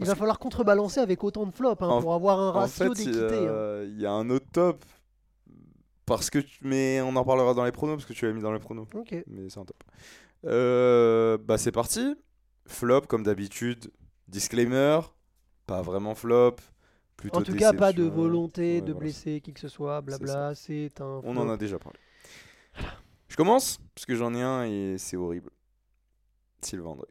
[0.00, 2.94] Il va falloir contrebalancer avec autant de flops hein, En- pour avoir un En ratio
[2.94, 3.20] fait, d'équité.
[3.20, 3.50] hein.
[3.50, 4.84] euh, il y a un autre top.
[6.06, 8.40] Parce que tu- Mais on en parlera dans les pronos, parce que tu l'as mis
[8.42, 8.86] dans les pronos.
[8.94, 9.14] Ok.
[9.26, 9.76] Mais c'est un top.
[10.44, 12.16] Euh, bah, c'est parti.
[12.66, 13.90] Flop, comme d'habitude.
[14.28, 15.00] Disclaimer.
[15.66, 16.56] Pas vraiment flop.
[17.16, 20.00] Plutôt En tout cas, pas de volonté Ouais, de voilà, blesser qui que ce soit,
[20.00, 21.20] blabla, c'est un.
[21.22, 21.42] On flop.
[21.42, 21.98] en a déjà parlé.
[23.32, 25.48] Je commence parce que j'en ai un et c'est horrible.
[26.60, 27.08] Sylvain André.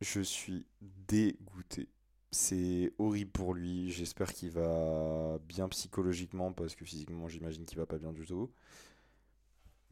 [0.00, 0.66] Je suis
[1.06, 1.88] dégoûté.
[2.32, 3.92] c'est horrible pour lui.
[3.92, 8.50] J'espère qu'il va bien psychologiquement parce que physiquement, j'imagine qu'il va pas bien du tout.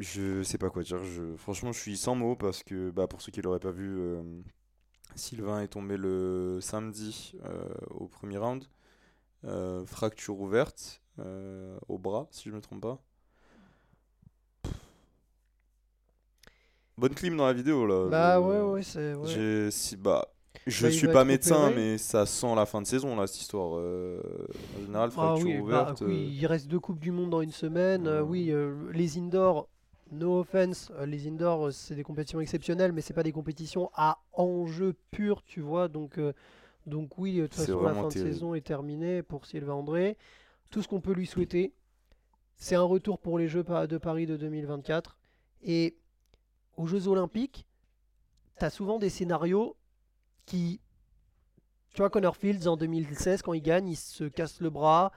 [0.00, 1.04] Je sais pas quoi dire.
[1.04, 1.36] Je...
[1.36, 4.24] Franchement, je suis sans mots parce que, bah, pour ceux qui l'auraient pas vu, euh,
[5.14, 8.64] Sylvain est tombé le samedi euh, au premier round.
[9.44, 11.00] Euh, fracture ouverte
[11.86, 13.00] au bras, si je me trompe pas.
[16.98, 18.08] Bonne clim dans la vidéo là.
[18.08, 19.14] Bah ouais, ouais, c'est.
[19.14, 19.70] Ouais.
[19.70, 20.26] Si, bah,
[20.66, 23.78] je suis pas médecin, mais ça sent la fin de saison, là, cette histoire.
[23.78, 24.20] Euh,
[24.78, 26.02] en général, ah fracture bah, ouverte.
[26.06, 28.08] oui, il reste deux Coupes du Monde dans une semaine.
[28.26, 28.52] oui,
[28.92, 29.68] les indoors,
[30.12, 33.90] No offense, euh, les indoors, euh, c'est des compétitions exceptionnelles, mais c'est pas des compétitions
[33.94, 35.88] à enjeu pur, tu vois.
[35.88, 36.32] Donc, euh,
[36.86, 40.16] donc oui, de toute façon, la fin de saison est terminée pour Sylvain André.
[40.70, 41.72] Tout ce qu'on peut lui souhaiter,
[42.56, 45.18] c'est un retour pour les Jeux de Paris de 2024.
[45.62, 45.96] Et
[46.76, 47.66] aux Jeux Olympiques,
[48.58, 49.76] tu as souvent des scénarios
[50.44, 50.80] qui.
[51.94, 55.12] Tu vois, Connor Fields en 2016, quand il gagne, il se casse le bras.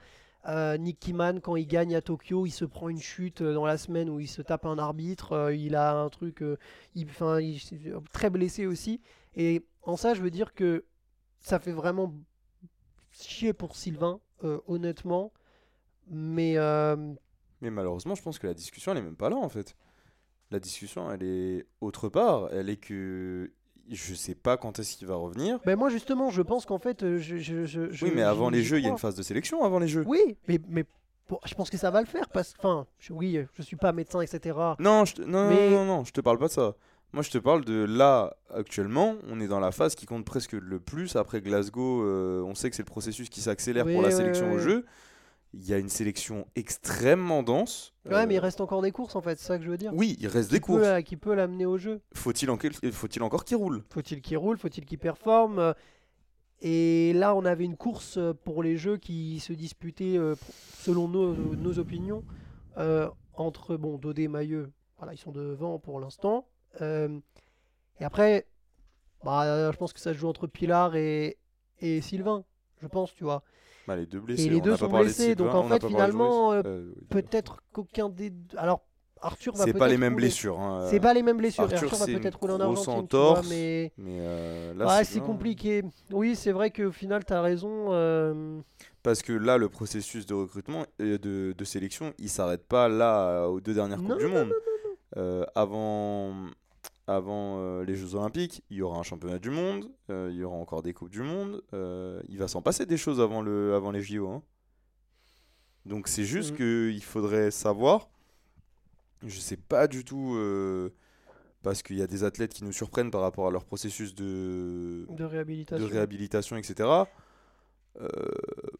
[0.48, 3.76] Euh, Nick quand il gagne à Tokyo, il se prend une chute euh, dans la
[3.76, 5.32] semaine où il se tape un arbitre.
[5.32, 6.42] Euh, il a un truc.
[6.94, 7.60] il, enfin, il,
[8.12, 9.00] très blessé aussi.
[9.34, 10.86] Et en ça, je veux dire que
[11.40, 12.14] ça fait vraiment
[13.12, 14.20] chier pour Sylvain,
[14.66, 15.32] honnêtement.
[16.08, 16.56] Mais.
[17.62, 19.76] Mais malheureusement, je pense que la discussion, elle est même pas là en fait.
[20.50, 22.48] La discussion, elle est autre part.
[22.52, 23.50] Elle est que
[23.90, 25.58] je sais pas quand est-ce qu'il va revenir.
[25.64, 28.78] Ben moi justement, je pense qu'en fait, euh, je, je, oui, mais avant les jeux,
[28.78, 30.04] il y a une phase de sélection avant les jeux.
[30.06, 30.84] Oui, mais mais
[31.44, 34.56] je pense que ça va le faire parce, enfin, oui, je suis pas médecin, etc.
[34.78, 36.74] Non, je non, non, non, non, je te parle pas de ça.
[37.12, 39.16] Moi, je te parle de là actuellement.
[39.28, 42.04] On est dans la phase qui compte presque le plus après Glasgow.
[42.04, 44.84] Euh, on sait que c'est le processus qui s'accélère pour la sélection au jeu
[45.52, 47.92] il y a une sélection extrêmement dense.
[48.04, 49.76] Ouais, mais il euh, reste encore des courses en fait, c'est ça que je veux
[49.76, 49.92] dire.
[49.94, 51.02] Oui, il reste des courses.
[51.04, 52.00] qui peut l'amener au jeu.
[52.14, 52.48] Faut-il
[52.92, 53.82] faut encore qu'il roule?
[53.90, 55.74] Faut-il qu'il roule Faut-il qu'il performe?
[56.62, 60.34] Et là, on avait une course pour les jeux qui se disputaient, euh,
[60.78, 62.22] selon nos, opinions,
[62.76, 64.70] euh, entre bon, Dodé et Mailleux.
[64.98, 66.46] Voilà, ils sont devant pour l'instant.
[66.80, 68.46] et après,
[69.24, 71.38] bah, je pense que ça se joue entre Pilar et,
[71.80, 72.44] et Sylvain,
[72.82, 73.42] je pense, tu vois.
[73.86, 74.44] Bah, les deux blessés.
[74.44, 78.56] Et les deux sont blessés, donc en fait, finalement, euh, euh, peut-être qu'aucun des deux.
[78.56, 78.82] Alors,
[79.22, 80.58] Arthur va C'est pas les mêmes blessures.
[80.60, 80.86] Hein.
[80.88, 81.64] C'est pas les mêmes blessures.
[81.64, 83.08] Arthur, Arthur va peut-être rouler en Argentine.
[83.08, 85.82] Torse, mais, mais euh, là, c'est compliqué.
[86.10, 87.90] Oui, c'est vrai qu'au final, tu as raison.
[89.02, 91.18] Parce que là, le processus de recrutement, de,
[91.56, 94.52] de sélection, il s'arrête pas là aux deux dernières Coupes du Monde.
[95.54, 96.34] avant,
[97.10, 100.44] avant euh, les Jeux Olympiques, il y aura un championnat du monde, euh, il y
[100.44, 101.62] aura encore des Coupes du Monde.
[101.74, 104.28] Euh, il va s'en passer des choses avant, le, avant les JO.
[104.28, 104.42] Hein.
[105.86, 106.56] Donc c'est juste mm.
[106.56, 108.08] qu'il faudrait savoir.
[109.26, 110.38] Je sais pas du tout.
[111.62, 115.06] parce qu'il y a des athlètes qui nous surprennent par rapport à leur processus de,
[115.10, 115.86] de, réhabilitation.
[115.86, 116.88] de réhabilitation, etc.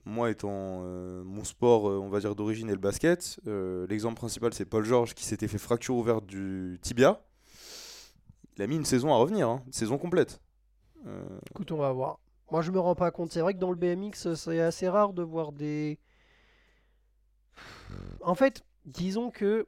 [0.07, 0.81] moi étant
[1.25, 5.25] mon sport, on va dire d'origine est le basket, l'exemple principal c'est Paul Georges qui
[5.25, 7.21] s'était fait fracture ouverte du tibia
[8.57, 10.41] il a mis une saison à revenir, hein, une saison complète.
[11.07, 12.19] Euh, Écoute, on va voir.
[12.51, 13.33] Moi, je me rends pas compte.
[13.33, 15.99] C'est vrai que dans le BMX, c'est assez rare de voir des.
[18.23, 19.67] En fait, disons que.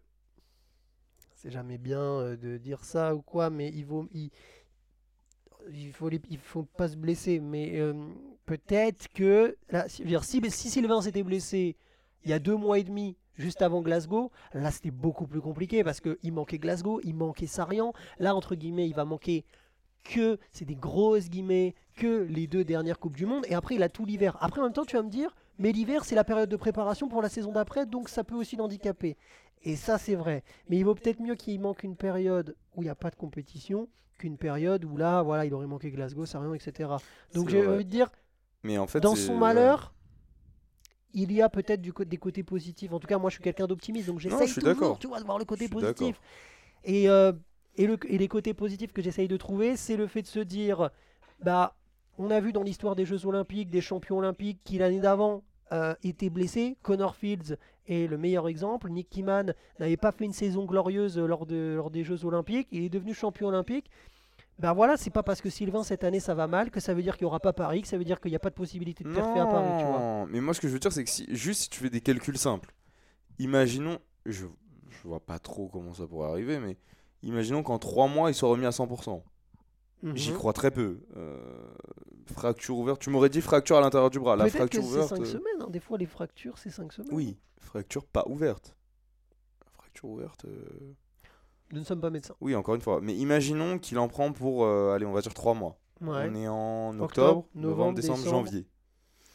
[1.34, 4.08] C'est jamais bien euh, de dire ça ou quoi, mais il vaut.
[5.92, 7.94] Faut, il faut pas se blesser, mais euh,
[8.46, 9.56] peut-être que.
[9.70, 10.04] Là, si,
[10.50, 11.76] si Sylvain s'était blessé
[12.24, 15.84] il y a deux mois et demi, juste avant Glasgow, là c'était beaucoup plus compliqué
[15.84, 17.92] parce qu'il manquait Glasgow, il manquait Sarian.
[18.18, 19.44] Là, entre guillemets, il va manquer
[20.04, 23.44] que, c'est des grosses guillemets, que les deux dernières Coupes du Monde.
[23.48, 24.36] Et après, il a tout l'hiver.
[24.40, 27.08] Après, en même temps, tu vas me dire, mais l'hiver, c'est la période de préparation
[27.08, 29.16] pour la saison d'après, donc ça peut aussi l'handicaper.
[29.62, 30.42] Et ça, c'est vrai.
[30.68, 33.16] Mais il vaut peut-être mieux qu'il manque une période où il n'y a pas de
[33.16, 33.88] compétition
[34.18, 36.90] qu'une période où là, voilà, il aurait manqué Glasgow, Sarian, etc.
[37.34, 38.10] Donc j'ai envie de dire,
[38.62, 39.94] mais en fait, dans son malheur,
[41.14, 42.92] il y a peut-être des côtés positifs.
[42.92, 45.38] En tout cas, moi, je suis quelqu'un d'optimiste, donc j'essaye toujours, tu vois, de voir
[45.38, 46.20] le côté positif.
[46.84, 47.32] Et, euh,
[47.76, 50.40] et, le, et, les côtés positifs que j'essaye de trouver, c'est le fait de se
[50.40, 50.90] dire,
[51.42, 51.76] bah,
[52.18, 55.42] on a vu dans l'histoire des Jeux Olympiques, des champions olympiques, qui l'année d'avant
[55.72, 56.76] euh, étaient blessés.
[56.82, 57.56] Connor Fields
[57.86, 58.90] est le meilleur exemple.
[58.90, 62.68] Nick Kiman n'avait pas fait une saison glorieuse lors, de, lors des Jeux Olympiques.
[62.70, 63.90] Il est devenu champion olympique
[64.62, 67.02] ben voilà, c'est pas parce que Sylvain cette année ça va mal que ça veut
[67.02, 68.54] dire qu'il n'y aura pas Paris, que ça veut dire qu'il n'y a pas de
[68.54, 70.26] possibilité de faire à Paris, tu vois.
[70.30, 72.00] Mais moi ce que je veux dire c'est que si, juste si tu fais des
[72.00, 72.72] calculs simples,
[73.40, 74.46] imaginons, je,
[74.88, 76.76] je vois pas trop comment ça pourrait arriver, mais
[77.24, 79.20] imaginons qu'en 3 mois il soit remis à 100%.
[80.14, 80.36] J'y mhm.
[80.36, 81.00] crois très peu.
[81.16, 81.40] Euh,
[82.26, 84.36] fracture ouverte, tu m'aurais dit fracture à l'intérieur du bras.
[84.36, 85.08] La fracture ouverte.
[85.08, 85.70] C'est 5 euh, semaines, hein.
[85.70, 87.12] des fois les fractures c'est 5 semaines.
[87.12, 88.76] Oui, fracture pas ouverte.
[89.74, 90.44] Fracture ouverte.
[90.44, 90.94] Euh,
[91.72, 92.34] nous ne sommes pas médecins.
[92.40, 93.00] Oui, encore une fois.
[93.02, 95.78] Mais imaginons qu'il en prend pour, euh, allez, on va dire 3 mois.
[96.00, 96.28] Ouais.
[96.30, 98.36] On est en Octobre, octobre, novembre, novembre, décembre, décembre.
[98.46, 98.66] janvier.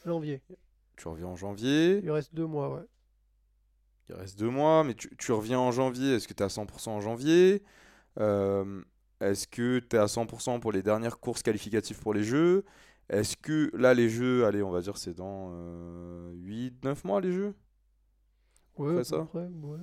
[0.05, 0.41] Janvier.
[0.95, 2.81] Tu reviens en janvier, Il reste deux mois, ouais.
[4.09, 6.15] il reste deux mois, mais tu, tu reviens en janvier.
[6.15, 7.63] Est-ce que tu es à 100% en janvier?
[8.19, 8.81] Euh,
[9.21, 12.65] Est-ce que tu es à 100% pour les dernières courses qualificatives pour les Jeux?
[13.09, 15.51] Est-ce que là, les Jeux, allez, on va dire c'est dans
[16.33, 17.55] 8-9 mois les Jeux?
[18.77, 19.79] Ouais, ça près, ouais.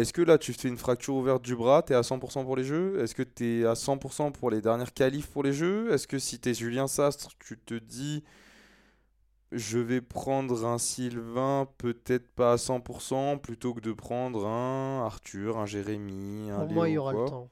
[0.00, 2.56] Est-ce que là, tu fais une fracture ouverte du bras, tu es à 100% pour
[2.56, 3.00] les Jeux?
[3.00, 5.92] Est-ce que tu es à 100% pour les dernières qualifs pour les Jeux?
[5.92, 8.22] Est-ce que si tu es Julien Sastre, tu te dis
[9.52, 15.56] je vais prendre un Sylvain, peut-être pas à 100%, plutôt que de prendre un Arthur,
[15.58, 17.24] un Jérémy, un Pour moi, il y aura quoi?
[17.24, 17.50] le temps.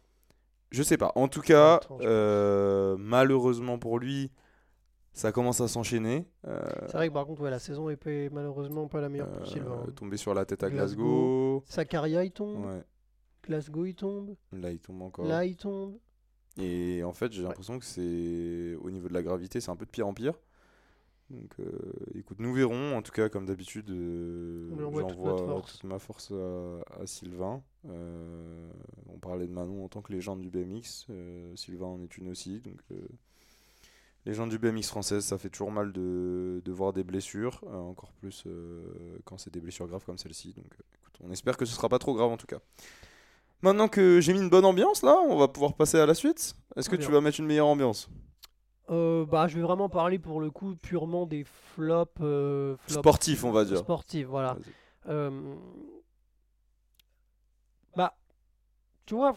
[0.72, 1.12] Je sais pas.
[1.14, 4.32] En tout cas, temps, euh, malheureusement pour lui,
[5.12, 6.26] ça commence à s'enchaîner.
[6.48, 9.42] Euh, C'est vrai que par contre, ouais, la saison est malheureusement pas la meilleure pour
[9.42, 9.84] euh, Sylvain.
[9.86, 9.92] hein.
[9.94, 11.04] tomber sur la tête à Glasgow.
[11.04, 11.43] Glasgow.
[11.66, 12.64] Sakaria, il tombe.
[12.64, 12.82] Ouais,
[13.42, 14.34] Glasgow, il tombe.
[14.52, 15.26] là il tombe encore.
[15.26, 15.98] Là, il tombe.
[16.56, 17.48] Et en fait, j'ai Ouais.
[17.48, 20.38] l'impression que c'est au niveau de la gravité, c'est un peu de pire en pire.
[21.30, 21.72] Donc, euh,
[22.14, 22.96] écoute, nous verrons.
[22.96, 27.62] En tout cas, comme d'habitude, euh, toute j'envoie toute ma force à, à Sylvain.
[27.88, 28.70] Euh,
[29.08, 31.06] on parlait de Manon en tant que légende du BMX.
[31.56, 32.60] Sylvain en est une aussi.
[32.60, 32.80] Donc,
[34.26, 38.46] légende du BMX française, ça fait toujours mal de, de voir des blessures, encore plus
[39.24, 40.52] quand c'est des blessures graves comme celle-ci.
[40.52, 40.74] Donc,
[41.22, 42.58] on espère que ce sera pas trop grave en tout cas.
[43.62, 46.54] Maintenant que j'ai mis une bonne ambiance là, on va pouvoir passer à la suite.
[46.76, 48.08] Est-ce que tu vas mettre une meilleure ambiance?
[48.90, 52.12] Euh, bah, je vais vraiment parler pour le coup purement des flops.
[52.20, 53.78] euh, flops Sportif, on va dire.
[53.78, 54.56] Sportifs, voilà.
[55.08, 55.54] Euh,
[57.96, 58.14] Bah,
[59.06, 59.34] tu vois,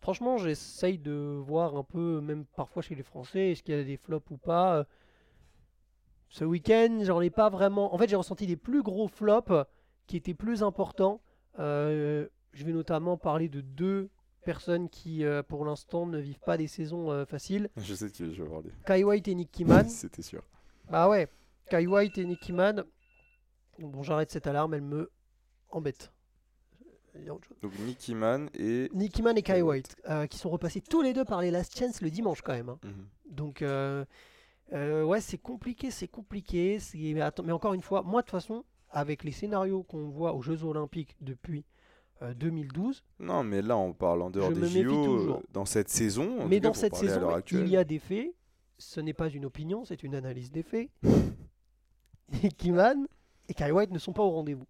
[0.00, 3.82] franchement, j'essaye de voir un peu, même parfois chez les Français, est-ce qu'il y a
[3.82, 4.84] des flops ou pas.
[6.28, 7.92] Ce week-end, j'en ai pas vraiment.
[7.92, 9.50] En fait, j'ai ressenti des plus gros flops
[10.10, 11.20] qui étaient plus importants.
[11.60, 14.10] Euh, je vais notamment parler de deux
[14.44, 17.70] personnes qui, euh, pour l'instant, ne vivent pas des saisons euh, faciles.
[17.76, 18.70] Je sais qui je vais parler.
[18.84, 19.88] Kai White et Nick Kiman.
[19.88, 20.42] C'était sûr.
[20.90, 21.28] Bah ouais,
[21.70, 22.82] Kai White et Nicky Mann.
[23.78, 25.12] Bon, j'arrête cette alarme, elle me
[25.70, 26.12] embête.
[27.62, 28.90] Donc Nicky Man et.
[28.92, 31.78] Nicky Mann et Kai White, euh, qui sont repassés tous les deux par les Last
[31.78, 32.70] Chance le dimanche quand même.
[32.70, 32.80] hein.
[32.82, 33.06] Mhm.
[33.30, 33.64] Donc,
[34.72, 36.78] ouais, c'est compliqué, c'est compliqué.
[36.94, 40.32] Mais, attends, mais encore une fois, moi de toute façon, avec les scénarios qu'on voit
[40.34, 41.64] aux Jeux Olympiques depuis
[42.22, 45.30] euh, 2012, Non, mais là, on parle en dehors des JO.
[45.32, 46.46] euh, Dans cette saison.
[46.48, 48.34] mais cas, dans cette saison, il y a des faits.
[48.78, 50.88] Ce n'est pas une opinion, c'est une analyse des faits.
[52.42, 53.06] Nicky Mann
[53.48, 54.66] et Kai White ne sont pas au rendez-vous.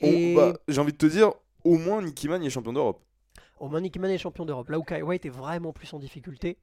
[0.00, 1.32] Et bah, J'ai envie de te dire,
[1.64, 3.02] au moins Nicky Man est champion d'Europe.
[3.60, 4.68] au moins Nicky Mann est champion d'Europe.
[4.70, 6.58] Là où Kai White est vraiment plus en difficulté.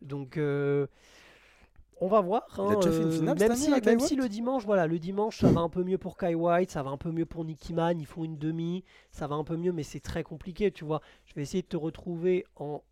[0.00, 0.86] Donc euh,
[2.00, 2.46] on va voir.
[2.58, 5.82] Hein, euh, finale même si, même le dimanche, voilà, le dimanche, ça va un peu
[5.82, 8.00] mieux pour Kai White, ça va un peu mieux pour Nicky Mann.
[8.00, 11.00] Ils font une demi, ça va un peu mieux, mais c'est très compliqué, tu vois.
[11.26, 12.82] Je vais essayer de te retrouver en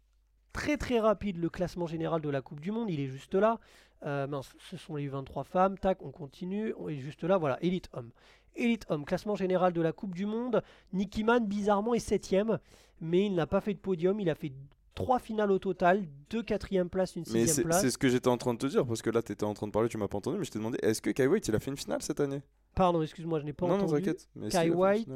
[0.52, 2.90] très très rapide le classement général de la Coupe du Monde.
[2.90, 3.61] Il est juste là.
[4.04, 5.78] Euh, mince, ce sont les 23 femmes.
[5.78, 6.74] Tac, on continue.
[6.78, 7.38] On est juste là.
[7.38, 8.11] Voilà, élite homme.
[8.54, 10.62] Élite homme, classement général de la Coupe du Monde.
[10.92, 12.59] Nicky Mann, bizarrement, est 7ème,
[13.00, 14.18] mais il n'a pas fait de podium.
[14.18, 14.52] Il a fait
[14.97, 17.80] trois finales au total, deux quatrième places, une Mais sixième c'est place.
[17.80, 19.55] c'est ce que j'étais en train de te dire, parce que là, tu étais en
[19.55, 21.47] train de parler, tu m'as pas entendu, mais je t'ai demandé est-ce que Kai White
[21.47, 22.42] il a fait une finale cette année?
[22.74, 24.03] Pardon, excuse-moi, je n'ai pas Non, non, entendu.
[24.03, 24.28] t'inquiète.
[24.51, 25.09] Kai White,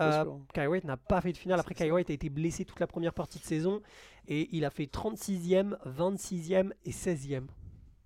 [0.00, 0.24] euh.
[0.54, 1.60] Kai White n'a pas fait de finale.
[1.60, 1.90] Après, Kai.
[1.92, 3.82] White a été blessé toute la première partie de saison
[4.26, 7.44] et il a fait 36e, 26e et 16e.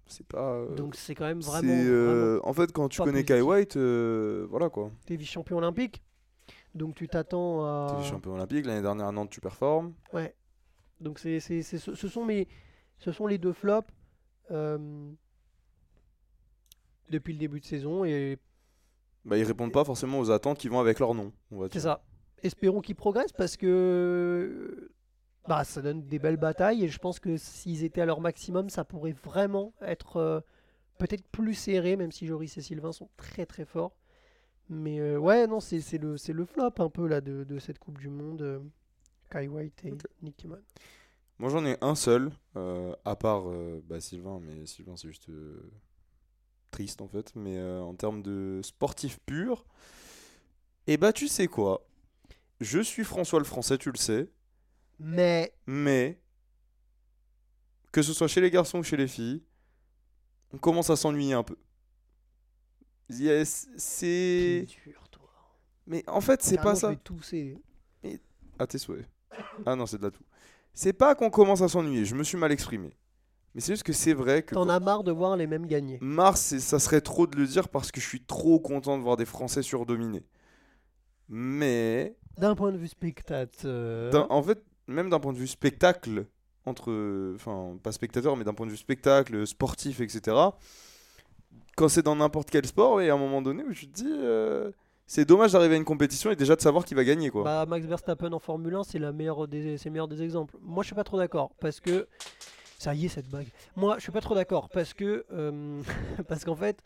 [0.07, 0.53] C'est pas.
[0.55, 1.71] euh, Donc c'est quand même vraiment.
[1.73, 3.41] euh, En fait, quand tu connais Kai.
[3.43, 4.91] White, euh, voilà quoi.
[5.07, 6.03] T'es vice-champion olympique?
[6.75, 7.97] Donc tu t'attends à.
[8.03, 9.93] T'es champion olympique, l'année dernière à Nantes, tu performes.
[10.13, 10.35] Ouais.
[11.01, 12.49] Donc c'est, c'est, c'est- ce, ce sont mes,
[12.99, 13.89] ce sont les deux flops
[14.51, 15.11] euh,
[17.11, 18.39] depuis le début de saison et
[19.25, 21.81] Bah, ils répondent pas forcément aux attentes qui vont avec leur nom, on va c'est
[21.81, 22.03] ça.
[22.43, 24.91] Espérons qu'ils progressent parce que
[25.49, 28.69] bah ça donne des belles batailles et je pense que s'ils étaient à leur maximum,
[28.71, 30.41] ça pourrait vraiment être euh,
[30.99, 33.97] peut-être plus serré, même si Joris et Sylvain sont très très forts.
[34.69, 37.59] Mais euh, ouais, non, c'est, c'est le, c'est le flop un peu là de, de
[37.59, 38.63] cette Coupe du Monde.
[39.31, 40.03] Kai White et Ok.
[40.23, 40.63] Nicky Mann.
[41.39, 45.29] Moi j'en ai un seul, euh, à part euh, bah, Sylvain, mais Sylvain c'est juste
[45.29, 45.71] euh,
[46.71, 47.33] triste en fait.
[47.37, 49.65] Mais euh, en termes de sportif pur,
[50.87, 51.87] et bah tu sais quoi?
[52.61, 54.29] Je suis François le Français, tu le sais,
[54.99, 56.19] Mais mais
[57.93, 59.45] que ce soit chez les garçons ou chez les filles,
[60.53, 61.57] on commence à s'ennuyer un peu.
[63.11, 64.67] Yes, c'est.
[65.87, 66.95] Mais en fait, c'est pas ça.
[66.97, 67.57] tousser.
[68.59, 69.07] À tes souhaits.
[69.67, 70.25] Ah non, c'est de la tout.
[70.75, 72.91] C'est pas qu'on commence à s'ennuyer, je me suis mal exprimé.
[73.55, 74.55] Mais c'est juste que c'est vrai que.
[74.55, 75.99] T'en as marre de voir les mêmes gagner.
[76.01, 79.17] Mars, ça serait trop de le dire parce que je suis trop content de voir
[79.17, 80.25] des Français surdominés.
[81.29, 84.31] Mais, D'un point de vue spectateur.
[84.31, 86.27] en fait, même d'un point de vue spectacle,
[86.65, 90.37] entre, enfin, pas spectateur, mais d'un point de vue spectacle, sportif, etc.
[91.77, 94.07] Quand c'est dans n'importe quel sport, et à un moment donné où je te dis,
[94.07, 94.71] euh,
[95.09, 97.43] c'est dommage d'arriver à une compétition et déjà de savoir qui va gagner, quoi.
[97.43, 100.59] Bah, Max Verstappen en Formule 1, c'est des, le meilleur des exemples.
[100.61, 102.07] Moi, je suis pas trop d'accord parce que
[102.79, 103.49] ça y est cette bague.
[103.75, 105.83] Moi, je suis pas trop d'accord parce que euh,
[106.29, 106.83] parce qu'en fait,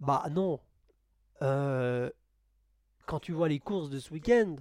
[0.00, 0.58] bah non.
[1.42, 2.08] Euh,
[3.04, 4.56] quand tu vois les courses de ce week-end,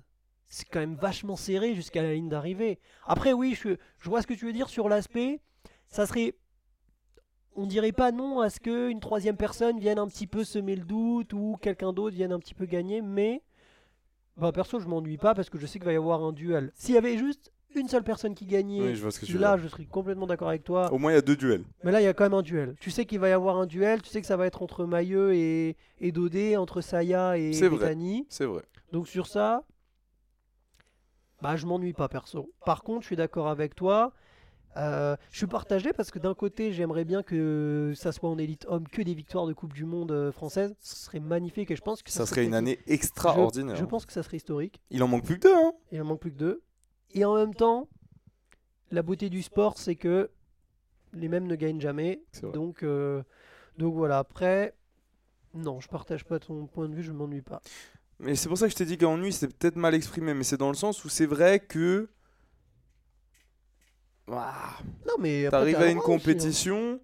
[0.48, 2.80] c'est quand même vachement serré jusqu'à la ligne d'arrivée.
[3.06, 5.40] Après, oui, je vois ce que tu veux dire sur l'aspect.
[5.88, 6.36] Ça serait
[7.56, 10.84] on dirait pas non à ce qu'une troisième personne vienne un petit peu semer le
[10.84, 13.42] doute ou quelqu'un d'autre vienne un petit peu gagner, mais
[14.38, 16.72] bah, perso, je m'ennuie pas parce que je sais qu'il va y avoir un duel.
[16.76, 19.86] S'il y avait juste une seule personne qui gagnait, Oui, je que là, je serais
[19.86, 20.92] complètement d'accord avec toi.
[20.92, 21.64] Au moins, il y a deux duels.
[21.84, 22.76] Mais là, il y a quand même un duel.
[22.80, 24.86] Tu sais qu'il va y avoir un duel, tu sais que ça va être entre
[24.86, 27.52] Mailleux et, et Dodé, entre Saya et.
[27.52, 28.26] Bethany.
[28.30, 28.64] C'est vrai.
[28.92, 29.64] Donc sur ça,
[31.42, 32.52] bah je m'ennuie pas perso.
[32.66, 34.14] Par contre, je suis d'accord avec toi.
[34.78, 38.66] Euh, je suis partagé parce que d'un côté, j'aimerais bien que ça soit en élite
[38.68, 40.76] homme que des victoires de Coupe du Monde euh, française.
[40.80, 43.76] Ce serait magnifique et je pense que Ça serait une année extraordinaire.
[43.76, 44.82] Je, je pense que ça serait historique.
[44.90, 45.74] Il en manque plus que deux, hein.
[45.92, 46.62] Il en manque plus que deux.
[47.14, 47.88] Et en même temps,
[48.92, 50.32] la beauté du sport, c'est que
[51.14, 52.24] les mêmes ne gagnent jamais.
[52.54, 53.22] Donc, euh,
[53.78, 54.18] donc voilà.
[54.18, 54.74] Après,
[55.54, 57.04] non, je partage pas ton point de vue.
[57.04, 57.62] Je m'ennuie pas.
[58.20, 60.58] Mais c'est pour ça que je t'ai dit qu'ennui, c'est peut-être mal exprimé, mais c'est
[60.58, 62.10] dans le sens où c'est vrai que.
[64.28, 66.02] Ouah, Non, mais T'arrives à une hein.
[66.02, 67.00] compétition,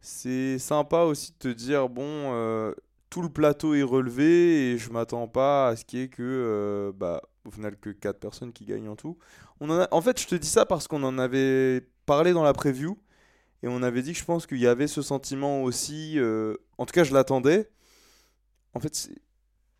[0.00, 2.72] c'est sympa aussi de te dire bon, euh,
[3.10, 6.22] tout le plateau est relevé et je m'attends pas à ce qu'il y ait que,
[6.22, 9.16] euh, bah, au final, que 4 personnes qui gagnent en tout.
[9.60, 12.42] On en, a- en fait, je te dis ça parce qu'on en avait parlé dans
[12.42, 12.98] la preview
[13.62, 16.14] et on avait dit que je pense qu'il y avait ce sentiment aussi.
[16.18, 17.70] euh, en tout cas, je l'attendais.
[18.74, 18.94] En fait,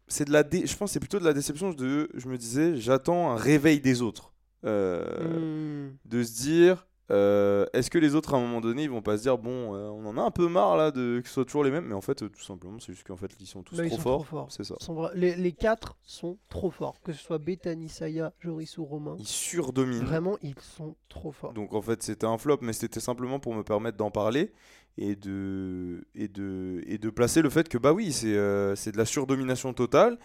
[0.08, 2.76] c'est- de la dé- je pense c'est plutôt de la déception de je me disais
[2.76, 4.32] j'attends un réveil des autres
[4.64, 5.96] Euh, Hmm.
[6.04, 9.16] de se dire euh, est-ce que les autres à un moment donné ils vont pas
[9.16, 11.44] se dire bon euh, on en a un peu marre là de que ce soit
[11.46, 13.76] toujours les mêmes mais en fait tout simplement c'est juste qu'en fait ils sont tous
[13.76, 14.48] Bah, ils trop, sont forts, trop forts.
[14.52, 17.00] c'est ça sont les, les quatre sont trop forts.
[17.02, 19.16] Que ce soit Bethany, Saya, Joris ou Romain.
[19.18, 21.54] ils surdominent Vraiment, ils sont trop forts.
[21.54, 24.52] donc en fait c'était un flop mais c'était simplement pour me permettre d'en parler
[24.98, 28.90] et de et de et de placer le fait que bah oui c'est euh, c'est
[28.92, 30.18] de la surdomination totale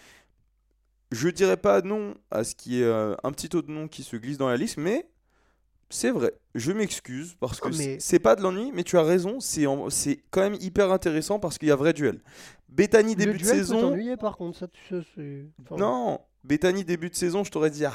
[1.14, 4.16] je dirais pas non à ce qui est euh, un petit autre nom qui se
[4.18, 5.08] glisse dans la liste mais
[5.90, 9.04] c'est vrai, je m'excuse parce que Ah, mais- c'est- pas de l'ennui, mais tu as
[9.04, 12.20] raison, c'est en- c'est quand même hyper intéressant parce qu'il y a vrai duel.
[12.70, 14.82] Bethany le début de duel saison, t'ennuyer par contre, ça tu
[15.16, 17.94] sais, enfin, non, Bethany début de saison, je t'aurais dit ah,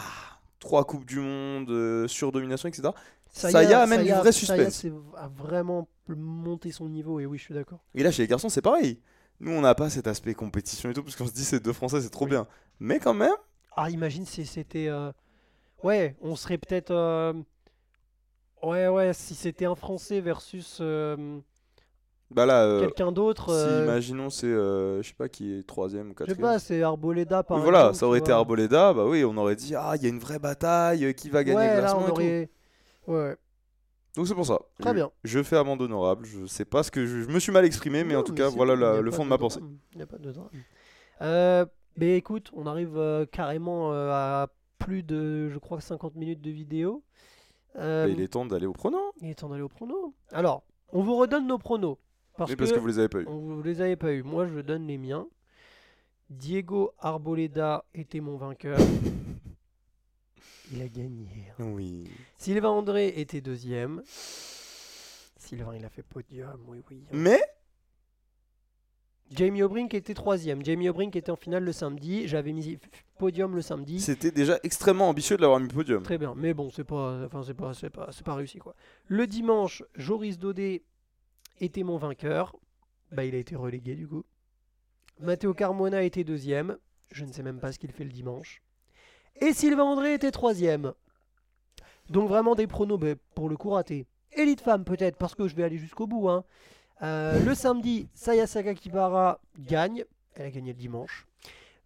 [0.60, 2.90] trois coupes du monde, euh, surdomination, etc.
[3.32, 4.74] Saya amène du vrai Saya, suspense.
[4.74, 7.80] c'est- a vraiment monté son niveau et oui, je suis d'accord.
[7.96, 9.00] Et là chez les garçons c'est pareil.
[9.40, 11.72] Nous on n'a pas cet aspect compétition et tout parce qu'on se dit c'est deux
[11.72, 12.30] Français c'est trop Oui.
[12.30, 12.46] bien.
[12.80, 13.34] Mais quand même,
[13.76, 14.88] Ah, imagine si c'était.
[14.88, 15.12] euh,
[15.84, 16.92] Ouais, on serait peut-être.
[16.92, 17.34] euh,
[18.62, 21.40] Ouais, ouais, si c'était un Français versus euh,
[22.30, 23.50] bah là, euh, quelqu'un d'autre.
[23.50, 26.36] si imaginons c'est je sais pas qui est troisième ou Je sais quatrième.
[26.36, 28.32] pas, c'est Arboleda par Oui, voilà, exemple, ça aurait été.
[28.32, 31.44] Arboleda, bah oui, on aurait dit ah il y a une vraie bataille, qui va
[31.44, 32.34] gagner Ouais, le là classement on et tout.
[32.34, 32.50] aurait.
[33.08, 33.36] Ouais,
[34.18, 34.58] Donc c'est pour ça.
[34.80, 35.10] très bien.
[35.22, 36.26] Je fais amende honorable.
[36.26, 38.48] Je sais pas ce que je, je me suis mal exprimé, mais en tout cas
[38.48, 39.60] voilà la- le fond de ma pensée.
[39.60, 40.48] drame, y a pas de drame.
[41.22, 41.64] Euh,
[41.96, 44.48] mais écoute, on arrive euh, carrément euh, à
[44.80, 47.02] plus de, je crois, 50 minutes de vidéo.
[47.76, 48.98] Euh, Bah, il est temps d'aller au pronom.
[49.22, 50.14] il est temps d'aller au prono.
[50.32, 51.96] Alors, on vous redonne nos pronos.
[52.36, 53.26] Parce, Oui, parce que vous les avez pas eu.
[53.28, 54.22] on vous les avez pas eu.
[54.24, 55.28] Moi, je donne les miens.
[56.30, 58.78] Diego Arboleda était mon vainqueur.
[60.72, 61.52] Il a gagné.
[61.58, 62.04] Oui.
[62.36, 64.02] Sylvain André était deuxième.
[65.36, 67.04] Sylvain, il a fait podium, oui, oui.
[67.12, 67.40] Mais
[69.30, 70.64] Jamie O'Brien était troisième.
[70.64, 72.26] Jamie O'Brien était en finale le samedi.
[72.28, 72.78] J'avais mis
[73.18, 74.00] podium le samedi.
[74.00, 76.02] c'était déjà extrêmement ambitieux de l'avoir mis podium.
[76.02, 78.74] Très bien, mais bon, c'est pas, enfin c'est pas, c'est pas, c'est pas réussi quoi.
[79.06, 80.84] Le dimanche, Joris Dodé
[81.60, 82.56] était mon vainqueur.
[83.10, 84.24] Bah, il a été relégué du coup.
[85.20, 86.78] Matteo Carmona était deuxième.
[87.10, 88.62] Je ne sais même pas ce qu'il fait le dimanche.
[89.40, 90.92] Et Sylvain André était troisième.
[92.10, 94.06] Donc vraiment des pronos bah, pour le coup ratés.
[94.32, 96.28] Elite femme peut-être parce que je vais aller jusqu'au bout.
[96.28, 96.44] hein.
[97.02, 100.04] Euh, le samedi, Saya Sakakibara gagne.
[100.34, 101.26] Elle a gagné le dimanche.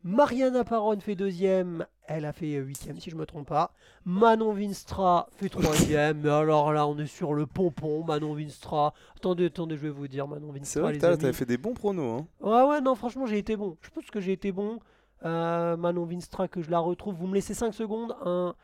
[0.04, 1.86] Mariana Paron fait deuxième.
[2.08, 3.72] Elle a fait euh, huitième si je me trompe pas.
[4.04, 6.20] Manon Vinstra fait troisième.
[6.22, 8.02] Mais alors là, on est sur le pompon.
[8.04, 8.94] Manon Vinstra.
[9.16, 10.80] Attendez, attendez, je vais vous dire Manon C'est Vinstra.
[10.82, 12.22] vrai les que t'avais fait des bons pronos.
[12.22, 12.26] Hein.
[12.40, 13.76] Ouais, ouais, non, franchement, j'ai été bon.
[13.80, 14.80] Je pense que j'ai été bon.
[15.24, 17.14] Euh, Manon Vinstra, que je la retrouve.
[17.14, 18.16] Vous me laissez 5 secondes.
[18.24, 18.54] 1,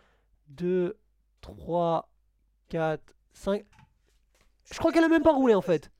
[0.49, 0.99] 2,
[1.41, 2.09] 3,
[2.69, 3.03] 4,
[3.33, 3.65] 5.
[4.73, 5.91] Je crois qu'elle a même pas roulé en fait.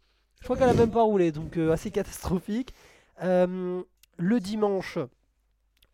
[0.41, 2.75] Je crois qu'elle a même pas roulé, donc euh, assez catastrophique.
[3.23, 3.83] Euh,
[4.19, 4.99] le dimanche,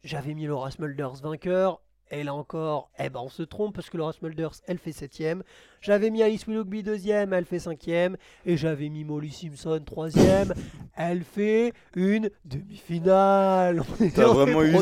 [0.03, 1.81] j'avais mis Laura Smulders vainqueur.
[2.11, 5.43] Et là encore, eh ben on se trompe parce que Laura Smulders, elle fait septième.
[5.81, 8.17] J'avais mis Alice Willoughby deuxième, elle fait cinquième.
[8.47, 10.53] Et j'avais mis Molly Simpson troisième,
[10.97, 13.83] elle fait une demi-finale.
[14.01, 14.77] On est T'as vraiment eu-.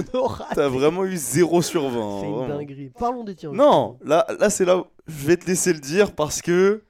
[0.55, 2.21] T'as vraiment eu 0 sur 20.
[2.21, 2.91] C'est une dinguerie.
[2.99, 3.53] Parlons des tiens.
[3.53, 6.83] Non, là, là c'est là où je vais te laisser le dire parce que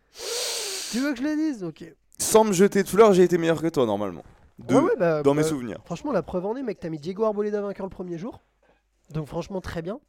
[0.90, 1.62] Tu veux que je le dise?
[1.62, 1.84] Ok.
[2.18, 4.22] sans me jeter de fleurs, j'ai été meilleur que toi normalement.
[4.58, 5.78] De- Ouais, ouais, bah, dans mes bah, souvenirs.
[5.84, 8.40] Franchement, la preuve en est, mec, t'as mis Diego Arboleda vainqueur le premier jour.
[9.12, 10.00] Donc franchement, très bien.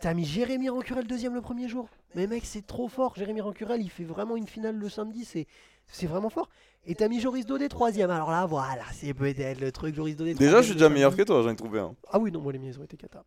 [0.00, 1.88] T'as mis Jérémy Rancurel deuxième le premier jour.
[2.14, 3.14] Mais mec, c'est trop fort.
[3.16, 5.24] Jérémy Rancurel, il fait vraiment une finale le samedi.
[5.24, 5.46] C'est
[5.88, 6.48] c'est vraiment fort.
[6.84, 8.10] Et t'as mis Joris Daudet troisième.
[8.10, 9.94] Alors là, voilà, c'est peut-être le truc.
[9.94, 11.94] Joris Daudet Déjà, je suis le déjà meilleur que toi, j'en ai trouvé un.
[12.10, 13.24] Ah oui, non, moi les miens, ils ont été cata.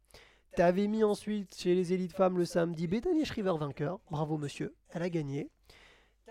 [0.56, 4.00] T'avais mis ensuite chez les élites femmes le samedi Bethany Shriver vainqueur.
[4.12, 5.50] Bravo monsieur, elle a gagné.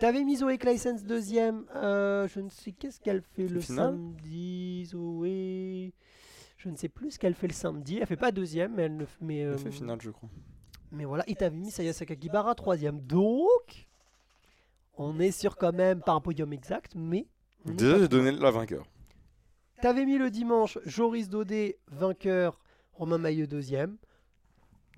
[0.00, 1.64] T'avais mis Zoé Claessens deuxième.
[1.74, 4.84] euh, je ne sais qu'est-ce qu'elle fait le Finale samedi.
[4.86, 5.92] Zoé.
[6.58, 7.98] Je ne sais plus ce qu'elle fait le samedi.
[8.00, 10.28] Elle fait pas deuxième, mais elle ne mais, Elle euh, fait finale, je crois.
[10.90, 11.22] mais voilà.
[11.28, 13.00] Et t'avais mis Saya Sakakibara troisième.
[13.00, 13.88] Donc,
[14.96, 17.26] on est sur quand même pas un podium exact, mais.
[17.64, 18.84] Déjà, j'ai donné la vainqueur.
[19.80, 22.58] T'avais mis le dimanche Joris Daudet vainqueur,
[22.92, 23.96] Romain Maillot deuxième.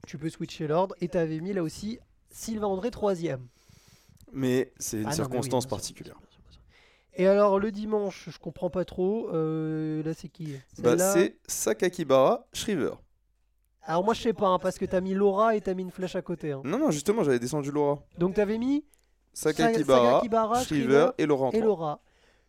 [0.06, 0.94] Tu peux switcher l'ordre.
[1.02, 1.98] Et t'avais mis là aussi
[2.30, 3.46] Sylvain André troisième.
[4.32, 6.18] Mais c'est une Ah non, mais oui, circonstance sûr, particulière.
[7.14, 9.28] Et alors le dimanche, je comprends pas trop.
[9.32, 10.54] euh, là c'est qui?
[10.78, 12.92] Bah, c'est Sakakibara Shriver.
[13.82, 15.90] Alors moi je sais pas hein, parce que t'as mis Laura et t'as mis une
[15.90, 16.52] flèche à côté.
[16.52, 16.60] hein.
[16.64, 18.02] Non, non, justement, j'avais descendu Laura.
[18.18, 18.84] Donc t'avais mis
[19.32, 21.66] Sakakibara, Sakakibara, Shriver Shriver et Laura en et trois.
[21.66, 22.00] Laura.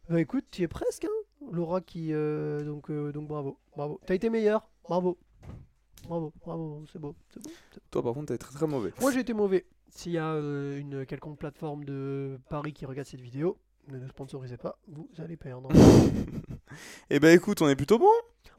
[0.09, 1.05] Bah écoute, tu es presque.
[1.05, 3.99] Hein Laura qui euh, donc euh, donc bravo, bravo.
[4.05, 5.17] T'as été meilleur, bravo,
[6.07, 6.83] bravo, bravo.
[6.91, 7.49] C'est beau, c'est beau.
[7.89, 8.93] Toi, par contre, t'as été très très mauvais.
[9.01, 9.65] Moi j'ai été mauvais.
[9.89, 13.57] S'il y a euh, une quelconque plateforme de Paris qui regarde cette vidéo,
[13.87, 15.69] ne nous sponsorisez pas, vous allez perdre.
[17.09, 18.07] Eh ben, écoute, on est plutôt bon.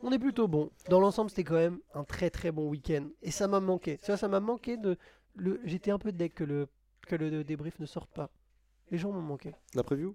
[0.03, 0.71] On est plutôt bon.
[0.91, 3.09] Dans l'ensemble, c'était quand même un très très bon week-end.
[3.23, 3.99] Et ça m'a manqué.
[4.03, 4.99] Ça, ça m'a manqué de.
[5.35, 5.61] Le...
[5.65, 6.69] J'étais un peu deck que le...
[7.07, 8.29] que le débrief ne sorte pas.
[8.91, 9.55] Les gens m'ont manqué.
[9.75, 10.15] La preview?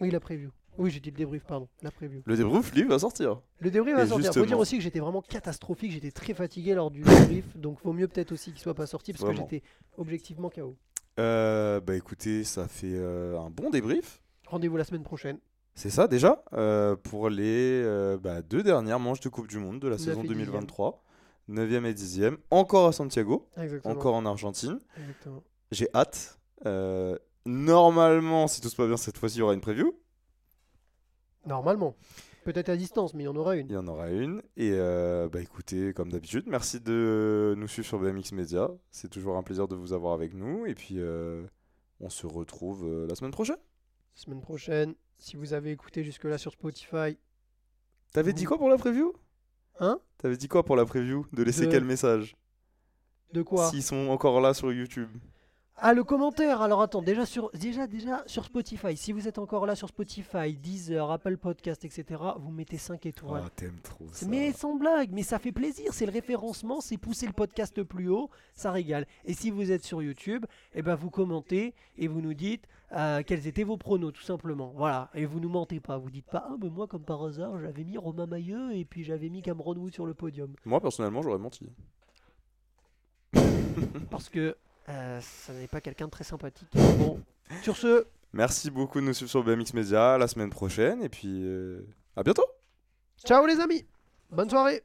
[0.00, 0.50] Oui, la preview.
[0.78, 1.68] Oui, j'ai dit le débrief, pardon.
[1.82, 2.22] La preview.
[2.24, 3.40] Le débrief, lui, va sortir.
[3.58, 4.26] Le débrief va Et sortir.
[4.26, 4.46] Faut justement.
[4.46, 5.92] dire aussi que j'étais vraiment catastrophique.
[5.92, 7.56] J'étais très fatigué lors du débrief.
[7.56, 9.44] donc vaut mieux peut-être aussi qu'il soit pas sorti parce Vraiment.
[9.46, 9.66] que j'étais
[9.98, 10.76] objectivement KO.
[11.20, 14.22] Euh, bah écoutez, ça fait euh, un bon débrief.
[14.46, 15.38] Rendez-vous la semaine prochaine.
[15.74, 17.84] C'est ça déjà euh, pour les
[18.22, 21.02] bah, deux dernières manches de Coupe du Monde de la saison et 2023.
[21.48, 22.36] 9e et 10e.
[22.50, 23.94] Encore à Santiago, Exactement.
[23.94, 24.78] encore en Argentine.
[25.70, 26.38] J'ai hâte.
[27.46, 29.94] Normalement, si tout se passe bien cette fois-ci, il y aura une preview.
[31.46, 31.94] Normalement.
[32.44, 33.66] Peut-être à distance, mais il y en aura une.
[33.68, 34.42] Il y en aura une.
[34.56, 38.70] Et euh, bah écoutez, comme d'habitude, merci de nous suivre sur BMX Media.
[38.90, 40.64] C'est toujours un plaisir de vous avoir avec nous.
[40.66, 41.42] Et puis, euh,
[42.00, 43.58] on se retrouve euh, la semaine prochaine.
[44.14, 47.18] Semaine prochaine, si vous avez écouté jusque-là sur Spotify,
[48.12, 49.12] T'avais dit quoi pour la preview?
[49.78, 50.00] Hein?
[50.18, 51.26] T'avais dit quoi pour la preview?
[51.32, 52.36] De laisser De- quel message?
[53.32, 53.70] De quoi?
[53.70, 55.08] S'ils sont encore là sur YouTube.
[55.82, 59.64] Ah, le commentaire Alors attends, déjà sur, déjà, déjà sur Spotify, si vous êtes encore
[59.64, 63.44] là sur Spotify, Deezer, Apple Podcast, etc., vous mettez 5 étoiles.
[63.46, 64.26] Ah, t'aimes trop ça.
[64.28, 68.10] Mais sans blague, mais ça fait plaisir, c'est le référencement, c'est pousser le podcast plus
[68.10, 69.06] haut, ça régale.
[69.24, 73.22] Et si vous êtes sur YouTube, eh ben vous commentez et vous nous dites euh,
[73.26, 74.74] quels étaient vos pronos, tout simplement.
[74.76, 77.58] Voilà, et vous nous mentez pas, vous dites pas ah mais moi comme par hasard
[77.58, 81.22] j'avais mis Romain Mailleux et puis j'avais mis Cameron Wood sur le podium, Moi, personnellement,
[81.22, 81.70] j'aurais menti.
[84.10, 84.56] parce que
[84.90, 86.68] euh, ça n'est pas quelqu'un de très sympathique.
[86.98, 87.20] Bon,
[87.62, 90.16] sur ce, Merci beaucoup de nous suivre sur BMX Media.
[90.16, 91.02] La semaine prochaine.
[91.02, 91.80] Et puis, euh,
[92.16, 92.46] à bientôt
[93.24, 93.86] ciao les amis,
[94.30, 94.82] bonne soirée.